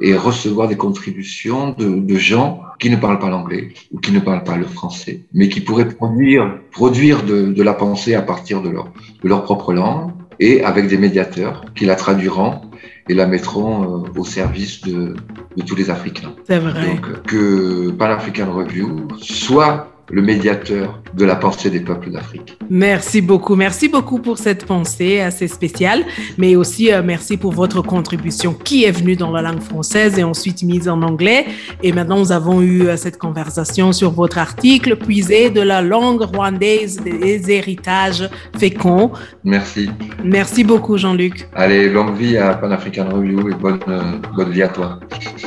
et 0.00 0.14
recevoir 0.14 0.68
des 0.68 0.76
contributions 0.76 1.70
de, 1.70 2.00
de, 2.00 2.16
gens 2.16 2.62
qui 2.78 2.90
ne 2.90 2.96
parlent 2.96 3.18
pas 3.18 3.30
l'anglais 3.30 3.72
ou 3.92 3.98
qui 3.98 4.12
ne 4.12 4.20
parlent 4.20 4.44
pas 4.44 4.56
le 4.56 4.66
français, 4.66 5.22
mais 5.32 5.48
qui 5.48 5.60
pourraient 5.60 5.88
produire, 5.88 6.58
produire 6.70 7.22
de, 7.22 7.46
de 7.46 7.62
la 7.62 7.72
pensée 7.72 8.14
à 8.14 8.22
partir 8.22 8.60
de 8.60 8.68
leur, 8.68 8.92
de 9.22 9.28
leur 9.28 9.44
propre 9.44 9.72
langue 9.72 10.10
et 10.38 10.62
avec 10.64 10.88
des 10.88 10.98
médiateurs 10.98 11.64
qui 11.74 11.86
la 11.86 11.96
traduiront 11.96 12.60
et 13.08 13.14
la 13.14 13.26
mettront 13.26 14.04
euh, 14.04 14.20
au 14.20 14.24
service 14.24 14.82
de, 14.82 15.14
de 15.56 15.62
tous 15.62 15.76
les 15.76 15.90
Africains. 15.90 16.34
C'est 16.44 16.58
vrai. 16.58 16.86
Donc, 16.86 17.22
que 17.22 17.90
Pan 17.92 18.06
African 18.06 18.52
Review 18.52 19.08
soit 19.18 19.95
le 20.10 20.22
médiateur 20.22 21.00
de 21.14 21.24
la 21.24 21.36
pensée 21.36 21.70
des 21.70 21.80
peuples 21.80 22.10
d'Afrique. 22.10 22.56
Merci 22.70 23.20
beaucoup. 23.20 23.56
Merci 23.56 23.88
beaucoup 23.88 24.18
pour 24.18 24.38
cette 24.38 24.64
pensée 24.66 25.20
assez 25.20 25.48
spéciale, 25.48 26.04
mais 26.38 26.56
aussi 26.56 26.92
euh, 26.92 27.02
merci 27.04 27.36
pour 27.36 27.52
votre 27.52 27.82
contribution 27.82 28.52
qui 28.52 28.84
est 28.84 28.92
venue 28.92 29.16
dans 29.16 29.30
la 29.30 29.42
langue 29.42 29.60
française 29.60 30.18
et 30.18 30.24
ensuite 30.24 30.62
mise 30.62 30.88
en 30.88 31.02
anglais. 31.02 31.46
Et 31.82 31.92
maintenant, 31.92 32.18
nous 32.18 32.32
avons 32.32 32.62
eu 32.62 32.82
euh, 32.82 32.96
cette 32.96 33.18
conversation 33.18 33.92
sur 33.92 34.12
votre 34.12 34.38
article 34.38 34.96
puisé 34.96 35.50
de 35.50 35.60
la 35.60 35.82
langue 35.82 36.22
rwandaise 36.22 37.00
des 37.00 37.50
héritages 37.50 38.28
féconds. 38.58 39.12
Merci. 39.44 39.90
Merci 40.24 40.64
beaucoup, 40.64 40.96
Jean-Luc. 40.96 41.48
Allez, 41.54 41.88
longue 41.88 42.16
vie 42.16 42.36
à 42.36 42.54
Pan 42.54 42.70
African 42.70 43.08
Review 43.10 43.48
et 43.48 43.54
bonne, 43.54 43.80
euh, 43.88 44.02
bonne 44.36 44.50
vie 44.50 44.62
à 44.62 44.68
toi. 44.68 45.00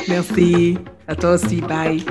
Merci. 0.08 0.78
À 1.08 1.14
toi 1.14 1.34
aussi. 1.34 1.60
Bye. 1.60 2.04